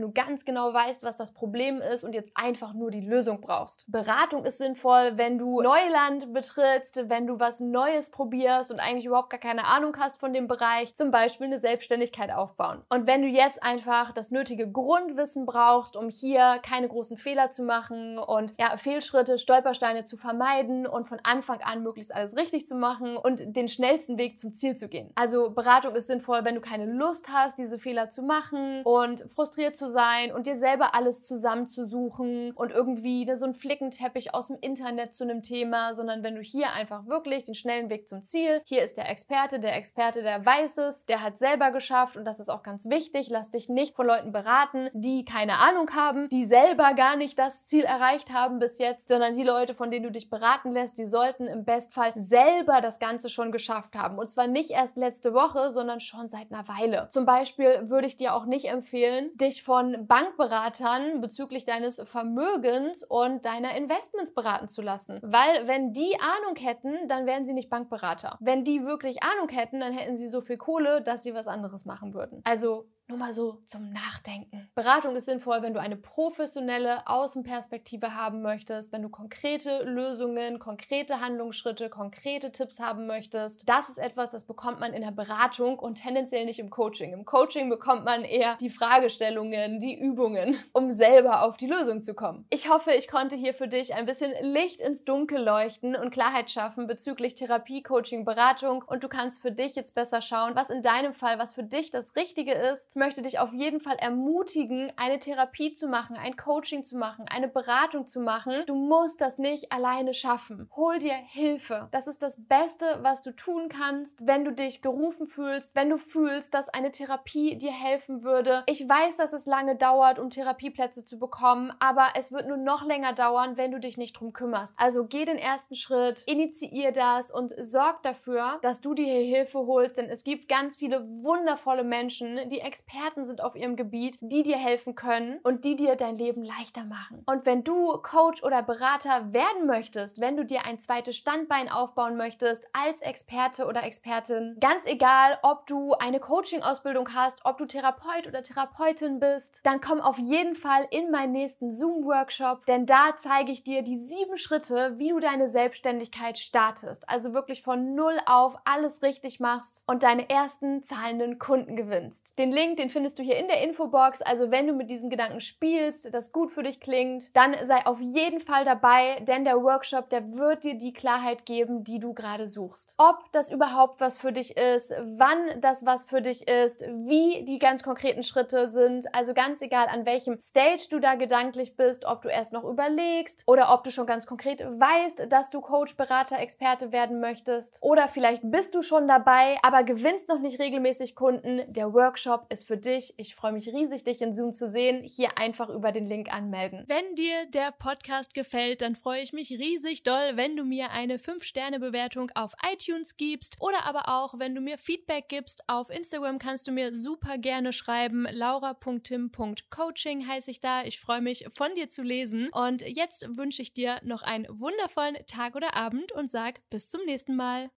du 0.00 0.12
ganz 0.12 0.44
genau 0.44 0.72
weißt, 0.72 1.02
was 1.02 1.16
das 1.16 1.32
Problem 1.32 1.80
ist 1.80 2.04
und 2.04 2.14
jetzt 2.14 2.32
einfach 2.36 2.74
nur 2.74 2.90
die 2.90 3.00
Lösung 3.00 3.40
brauchst. 3.40 3.90
Beratung 3.90 4.44
ist 4.44 4.58
sinnvoll, 4.58 5.12
wenn 5.16 5.38
du 5.38 5.60
Neuland 5.62 6.32
betrittst, 6.32 7.08
wenn 7.08 7.26
du 7.26 7.38
was 7.38 7.60
Neues 7.60 8.10
probierst 8.10 8.70
und 8.70 8.80
eigentlich 8.80 9.06
überhaupt 9.06 9.30
gar 9.30 9.40
keine 9.40 9.64
Ahnung 9.64 9.96
hast 9.98 10.20
von 10.20 10.32
dem 10.32 10.46
Bereich, 10.46 10.94
zum 10.94 11.10
Beispiel 11.10 11.46
eine 11.46 11.58
Selbstständigkeit 11.58 12.30
aufbauen. 12.30 12.82
Und 12.88 13.06
wenn 13.06 13.22
du 13.22 13.28
jetzt 13.28 13.62
einfach 13.62 14.12
das 14.12 14.30
nötige 14.30 14.70
Grundwissen 14.70 15.46
brauchst, 15.46 15.96
um 15.96 16.08
hier 16.08 16.60
keine 16.62 16.88
großen 16.88 17.16
Fehler 17.16 17.50
zu 17.50 17.62
machen 17.62 18.18
und 18.18 18.54
ja, 18.58 18.76
Fehlschritte, 18.76 19.38
Stolpersteine 19.38 20.04
zu 20.04 20.16
vermeiden 20.16 20.86
und 20.86 21.06
von 21.06 21.18
Anfang 21.22 21.60
an 21.62 21.82
möglichst 21.82 22.14
alles 22.14 22.36
richtig 22.36 22.66
zu 22.66 22.74
machen 22.74 23.16
und 23.16 23.56
den 23.56 23.68
schnellsten 23.68 24.18
Weg 24.18 24.38
zum 24.38 24.54
Ziel 24.54 24.76
zu 24.76 24.88
gehen. 24.88 25.10
Also 25.14 25.50
Beratung 25.50 25.94
ist 25.94 26.06
sinnvoll, 26.06 26.44
wenn 26.44 26.54
du 26.54 26.60
keine 26.60 26.86
Lust 26.86 27.15
hast, 27.32 27.58
diese 27.58 27.78
Fehler 27.78 28.10
zu 28.10 28.22
machen 28.22 28.82
und 28.84 29.22
frustriert 29.34 29.76
zu 29.76 29.90
sein 29.90 30.32
und 30.32 30.46
dir 30.46 30.56
selber 30.56 30.94
alles 30.94 31.24
zusammenzusuchen 31.24 32.52
und 32.52 32.72
irgendwie 32.72 33.30
so 33.36 33.44
einen 33.44 33.54
Flickenteppich 33.54 34.34
aus 34.34 34.48
dem 34.48 34.58
Internet 34.60 35.14
zu 35.14 35.24
einem 35.24 35.42
Thema, 35.42 35.94
sondern 35.94 36.22
wenn 36.22 36.34
du 36.34 36.40
hier 36.40 36.72
einfach 36.72 37.06
wirklich 37.06 37.44
den 37.44 37.54
schnellen 37.54 37.90
Weg 37.90 38.08
zum 38.08 38.22
Ziel, 38.22 38.62
hier 38.64 38.82
ist 38.82 38.96
der 38.96 39.08
Experte, 39.08 39.60
der 39.60 39.76
Experte, 39.76 40.22
der 40.22 40.44
weiß 40.44 40.78
es, 40.78 41.06
der 41.06 41.22
hat 41.22 41.38
selber 41.38 41.70
geschafft 41.70 42.16
und 42.16 42.24
das 42.24 42.40
ist 42.40 42.48
auch 42.48 42.62
ganz 42.62 42.88
wichtig, 42.88 43.28
lass 43.30 43.50
dich 43.50 43.68
nicht 43.68 43.94
von 43.96 44.06
Leuten 44.06 44.32
beraten, 44.32 44.88
die 44.92 45.24
keine 45.24 45.58
Ahnung 45.58 45.90
haben, 45.94 46.28
die 46.28 46.44
selber 46.44 46.94
gar 46.94 47.16
nicht 47.16 47.38
das 47.38 47.66
Ziel 47.66 47.84
erreicht 47.84 48.32
haben 48.32 48.58
bis 48.58 48.78
jetzt, 48.78 49.08
sondern 49.08 49.34
die 49.34 49.42
Leute, 49.42 49.74
von 49.74 49.90
denen 49.90 50.04
du 50.04 50.10
dich 50.10 50.30
beraten 50.30 50.72
lässt, 50.72 50.98
die 50.98 51.06
sollten 51.06 51.46
im 51.46 51.64
Bestfall 51.64 52.12
selber 52.16 52.80
das 52.80 52.98
Ganze 52.98 53.28
schon 53.28 53.52
geschafft 53.52 53.96
haben 53.96 54.18
und 54.18 54.30
zwar 54.30 54.46
nicht 54.46 54.70
erst 54.70 54.96
letzte 54.96 55.34
Woche, 55.34 55.72
sondern 55.72 56.00
schon 56.00 56.28
seit 56.28 56.50
einer 56.50 56.66
Weile. 56.68 57.05
Zum 57.10 57.26
Beispiel 57.26 57.88
würde 57.88 58.06
ich 58.06 58.16
dir 58.16 58.34
auch 58.34 58.46
nicht 58.46 58.66
empfehlen, 58.66 59.30
dich 59.34 59.62
von 59.62 60.06
Bankberatern 60.06 61.20
bezüglich 61.20 61.64
deines 61.64 62.02
Vermögens 62.04 63.04
und 63.04 63.44
deiner 63.44 63.76
Investments 63.76 64.34
beraten 64.34 64.68
zu 64.68 64.82
lassen. 64.82 65.20
Weil 65.22 65.66
wenn 65.66 65.92
die 65.92 66.16
Ahnung 66.20 66.56
hätten, 66.56 67.08
dann 67.08 67.26
wären 67.26 67.44
sie 67.44 67.54
nicht 67.54 67.70
Bankberater. 67.70 68.36
Wenn 68.40 68.64
die 68.64 68.84
wirklich 68.84 69.22
Ahnung 69.22 69.48
hätten, 69.48 69.80
dann 69.80 69.92
hätten 69.92 70.16
sie 70.16 70.28
so 70.28 70.40
viel 70.40 70.56
Kohle, 70.56 71.02
dass 71.02 71.22
sie 71.22 71.34
was 71.34 71.48
anderes 71.48 71.84
machen 71.84 72.14
würden. 72.14 72.40
Also 72.44 72.88
nur 73.08 73.18
mal 73.18 73.34
so 73.34 73.62
zum 73.66 73.92
Nachdenken. 73.92 74.68
Beratung 74.74 75.14
ist 75.14 75.26
sinnvoll, 75.26 75.62
wenn 75.62 75.74
du 75.74 75.80
eine 75.80 75.96
professionelle 75.96 77.06
Außenperspektive 77.06 78.16
haben 78.16 78.42
möchtest, 78.42 78.92
wenn 78.92 79.02
du 79.02 79.08
konkrete 79.08 79.84
Lösungen, 79.84 80.58
konkrete 80.58 81.20
Handlungsschritte, 81.20 81.88
konkrete 81.88 82.50
Tipps 82.50 82.80
haben 82.80 83.06
möchtest. 83.06 83.68
Das 83.68 83.88
ist 83.88 83.98
etwas, 83.98 84.32
das 84.32 84.44
bekommt 84.44 84.80
man 84.80 84.92
in 84.92 85.02
der 85.02 85.12
Beratung 85.12 85.78
und 85.78 86.02
tendenziell 86.02 86.44
nicht 86.46 86.58
im 86.58 86.68
Coaching. 86.68 87.12
Im 87.12 87.24
Coaching 87.24 87.68
bekommt 87.68 88.04
man 88.04 88.24
eher 88.24 88.56
die 88.56 88.70
Fragestellungen, 88.70 89.78
die 89.78 89.96
Übungen, 89.96 90.58
um 90.72 90.90
selber 90.90 91.44
auf 91.44 91.56
die 91.56 91.68
Lösung 91.68 92.02
zu 92.02 92.14
kommen. 92.14 92.44
Ich 92.50 92.68
hoffe, 92.68 92.90
ich 92.90 93.06
konnte 93.06 93.36
hier 93.36 93.54
für 93.54 93.68
dich 93.68 93.94
ein 93.94 94.06
bisschen 94.06 94.32
Licht 94.40 94.80
ins 94.80 95.04
Dunkel 95.04 95.44
leuchten 95.44 95.94
und 95.94 96.10
Klarheit 96.10 96.50
schaffen 96.50 96.88
bezüglich 96.88 97.36
Therapie, 97.36 97.84
Coaching, 97.84 98.24
Beratung 98.24 98.82
und 98.84 99.04
du 99.04 99.08
kannst 99.08 99.42
für 99.42 99.52
dich 99.52 99.76
jetzt 99.76 99.94
besser 99.94 100.20
schauen, 100.20 100.56
was 100.56 100.70
in 100.70 100.82
deinem 100.82 101.14
Fall, 101.14 101.38
was 101.38 101.54
für 101.54 101.62
dich 101.62 101.92
das 101.92 102.16
Richtige 102.16 102.52
ist 102.52 102.95
möchte 102.96 103.22
dich 103.22 103.38
auf 103.38 103.52
jeden 103.52 103.80
Fall 103.80 103.96
ermutigen, 103.96 104.90
eine 104.96 105.18
Therapie 105.18 105.74
zu 105.74 105.86
machen, 105.86 106.16
ein 106.16 106.36
Coaching 106.36 106.82
zu 106.82 106.96
machen, 106.96 107.26
eine 107.28 107.46
Beratung 107.46 108.06
zu 108.06 108.20
machen. 108.20 108.64
Du 108.66 108.74
musst 108.74 109.20
das 109.20 109.38
nicht 109.38 109.70
alleine 109.72 110.14
schaffen. 110.14 110.68
Hol 110.74 110.98
dir 110.98 111.12
Hilfe. 111.14 111.88
Das 111.92 112.06
ist 112.06 112.22
das 112.22 112.46
Beste, 112.46 112.98
was 113.02 113.22
du 113.22 113.34
tun 113.34 113.68
kannst, 113.68 114.26
wenn 114.26 114.44
du 114.44 114.52
dich 114.52 114.82
gerufen 114.82 115.26
fühlst, 115.26 115.74
wenn 115.74 115.90
du 115.90 115.98
fühlst, 115.98 116.54
dass 116.54 116.68
eine 116.68 116.90
Therapie 116.90 117.56
dir 117.58 117.72
helfen 117.72 118.24
würde. 118.24 118.64
Ich 118.66 118.88
weiß, 118.88 119.16
dass 119.16 119.32
es 119.32 119.46
lange 119.46 119.76
dauert, 119.76 120.18
um 120.18 120.30
Therapieplätze 120.30 121.04
zu 121.04 121.18
bekommen, 121.18 121.72
aber 121.78 122.08
es 122.14 122.32
wird 122.32 122.48
nur 122.48 122.56
noch 122.56 122.84
länger 122.84 123.12
dauern, 123.12 123.56
wenn 123.56 123.70
du 123.70 123.78
dich 123.78 123.98
nicht 123.98 124.18
drum 124.18 124.32
kümmerst. 124.32 124.74
Also 124.78 125.06
geh 125.06 125.24
den 125.24 125.38
ersten 125.38 125.76
Schritt, 125.76 126.24
initiier 126.26 126.92
das 126.92 127.30
und 127.30 127.54
sorg 127.58 128.02
dafür, 128.02 128.58
dass 128.62 128.80
du 128.80 128.94
dir 128.94 129.06
Hilfe 129.06 129.58
holst, 129.58 129.98
denn 129.98 130.08
es 130.08 130.24
gibt 130.24 130.48
ganz 130.48 130.78
viele 130.78 131.06
wundervolle 131.22 131.84
Menschen, 131.84 132.48
die 132.48 132.60
Experten 132.60 132.85
Experten 132.86 133.24
sind 133.24 133.42
auf 133.42 133.56
ihrem 133.56 133.74
Gebiet, 133.74 134.16
die 134.20 134.44
dir 134.44 134.56
helfen 134.56 134.94
können 134.94 135.40
und 135.42 135.64
die 135.64 135.74
dir 135.74 135.96
dein 135.96 136.14
Leben 136.14 136.44
leichter 136.44 136.84
machen. 136.84 137.22
Und 137.26 137.44
wenn 137.44 137.64
du 137.64 137.98
Coach 137.98 138.44
oder 138.44 138.62
Berater 138.62 139.32
werden 139.32 139.66
möchtest, 139.66 140.20
wenn 140.20 140.36
du 140.36 140.44
dir 140.44 140.64
ein 140.64 140.78
zweites 140.78 141.16
Standbein 141.16 141.68
aufbauen 141.68 142.16
möchtest 142.16 142.68
als 142.72 143.02
Experte 143.02 143.66
oder 143.66 143.82
Expertin, 143.82 144.56
ganz 144.60 144.86
egal, 144.86 145.36
ob 145.42 145.66
du 145.66 145.94
eine 145.94 146.20
Coaching-Ausbildung 146.20 147.12
hast, 147.12 147.40
ob 147.44 147.58
du 147.58 147.66
Therapeut 147.66 148.28
oder 148.28 148.44
Therapeutin 148.44 149.18
bist, 149.18 149.60
dann 149.64 149.80
komm 149.80 150.00
auf 150.00 150.18
jeden 150.18 150.54
Fall 150.54 150.86
in 150.90 151.10
meinen 151.10 151.32
nächsten 151.32 151.72
Zoom-Workshop, 151.72 152.66
denn 152.66 152.86
da 152.86 153.16
zeige 153.16 153.50
ich 153.50 153.64
dir 153.64 153.82
die 153.82 153.98
sieben 153.98 154.36
Schritte, 154.36 154.94
wie 154.98 155.08
du 155.08 155.18
deine 155.18 155.48
Selbstständigkeit 155.48 156.38
startest. 156.38 157.08
Also 157.08 157.34
wirklich 157.34 157.62
von 157.62 157.96
null 157.96 158.16
auf 158.26 158.56
alles 158.64 159.02
richtig 159.02 159.40
machst 159.40 159.82
und 159.88 160.04
deine 160.04 160.30
ersten 160.30 160.84
zahlenden 160.84 161.40
Kunden 161.40 161.74
gewinnst. 161.74 162.38
Den 162.38 162.52
Link, 162.52 162.75
den 162.78 162.90
findest 162.90 163.18
du 163.18 163.22
hier 163.22 163.36
in 163.36 163.48
der 163.48 163.62
Infobox. 163.62 164.22
Also 164.22 164.50
wenn 164.50 164.66
du 164.66 164.72
mit 164.72 164.90
diesem 164.90 165.10
Gedanken 165.10 165.40
spielst, 165.40 166.12
das 166.12 166.32
gut 166.32 166.50
für 166.50 166.62
dich 166.62 166.80
klingt, 166.80 167.34
dann 167.36 167.54
sei 167.64 167.84
auf 167.86 168.00
jeden 168.00 168.40
Fall 168.40 168.64
dabei, 168.64 169.20
denn 169.20 169.44
der 169.44 169.62
Workshop, 169.62 170.10
der 170.10 170.32
wird 170.34 170.64
dir 170.64 170.74
die 170.74 170.92
Klarheit 170.92 171.46
geben, 171.46 171.84
die 171.84 171.98
du 171.98 172.12
gerade 172.14 172.48
suchst. 172.48 172.94
Ob 172.98 173.16
das 173.32 173.50
überhaupt 173.50 174.00
was 174.00 174.18
für 174.18 174.32
dich 174.32 174.56
ist, 174.56 174.92
wann 175.16 175.60
das 175.60 175.86
was 175.86 176.04
für 176.04 176.22
dich 176.22 176.46
ist, 176.48 176.82
wie 176.82 177.44
die 177.44 177.58
ganz 177.58 177.82
konkreten 177.82 178.22
Schritte 178.22 178.68
sind. 178.68 179.06
Also 179.14 179.34
ganz 179.34 179.62
egal, 179.62 179.86
an 179.88 180.06
welchem 180.06 180.38
Stage 180.38 180.86
du 180.90 181.00
da 181.00 181.14
gedanklich 181.14 181.76
bist, 181.76 182.04
ob 182.04 182.22
du 182.22 182.28
erst 182.28 182.52
noch 182.52 182.64
überlegst 182.64 183.44
oder 183.46 183.72
ob 183.72 183.84
du 183.84 183.90
schon 183.90 184.06
ganz 184.06 184.26
konkret 184.26 184.60
weißt, 184.60 185.30
dass 185.30 185.50
du 185.50 185.60
Coach, 185.60 185.96
Berater, 185.96 186.38
Experte 186.38 186.92
werden 186.92 187.20
möchtest. 187.20 187.78
Oder 187.82 188.08
vielleicht 188.08 188.42
bist 188.44 188.74
du 188.74 188.82
schon 188.82 189.08
dabei, 189.08 189.58
aber 189.62 189.82
gewinnst 189.82 190.28
noch 190.28 190.40
nicht 190.40 190.60
regelmäßig 190.60 191.14
Kunden. 191.14 191.62
Der 191.72 191.92
Workshop 191.92 192.46
für 192.66 192.76
dich. 192.76 193.14
Ich 193.16 193.34
freue 193.34 193.52
mich 193.52 193.68
riesig, 193.68 194.04
dich 194.04 194.20
in 194.20 194.34
Zoom 194.34 194.52
zu 194.52 194.68
sehen. 194.68 195.02
Hier 195.04 195.38
einfach 195.38 195.68
über 195.68 195.92
den 195.92 196.06
Link 196.06 196.32
anmelden. 196.32 196.84
Wenn 196.86 197.14
dir 197.14 197.46
der 197.46 197.72
Podcast 197.72 198.34
gefällt, 198.34 198.82
dann 198.82 198.96
freue 198.96 199.22
ich 199.22 199.32
mich 199.32 199.50
riesig 199.50 200.02
doll, 200.02 200.32
wenn 200.34 200.56
du 200.56 200.64
mir 200.64 200.90
eine 200.90 201.18
5-Sterne-Bewertung 201.18 202.30
auf 202.34 202.52
iTunes 202.70 203.16
gibst 203.16 203.56
oder 203.60 203.84
aber 203.84 204.08
auch, 204.08 204.38
wenn 204.38 204.54
du 204.54 204.60
mir 204.60 204.78
Feedback 204.78 205.28
gibst. 205.28 205.62
Auf 205.68 205.90
Instagram 205.90 206.38
kannst 206.38 206.66
du 206.66 206.72
mir 206.72 206.94
super 206.94 207.38
gerne 207.38 207.72
schreiben. 207.72 208.26
laura.tim.coaching 208.30 210.26
heiße 210.26 210.50
ich 210.50 210.60
da. 210.60 210.84
Ich 210.84 211.00
freue 211.00 211.20
mich, 211.20 211.46
von 211.54 211.74
dir 211.74 211.88
zu 211.88 212.02
lesen. 212.02 212.48
Und 212.52 212.82
jetzt 212.82 213.36
wünsche 213.36 213.62
ich 213.62 213.72
dir 213.72 214.00
noch 214.02 214.22
einen 214.22 214.46
wundervollen 214.48 215.16
Tag 215.26 215.54
oder 215.54 215.76
Abend 215.76 216.12
und 216.12 216.30
sag 216.30 216.60
bis 216.70 216.88
zum 216.88 217.04
nächsten 217.04 217.36
Mal. 217.36 217.70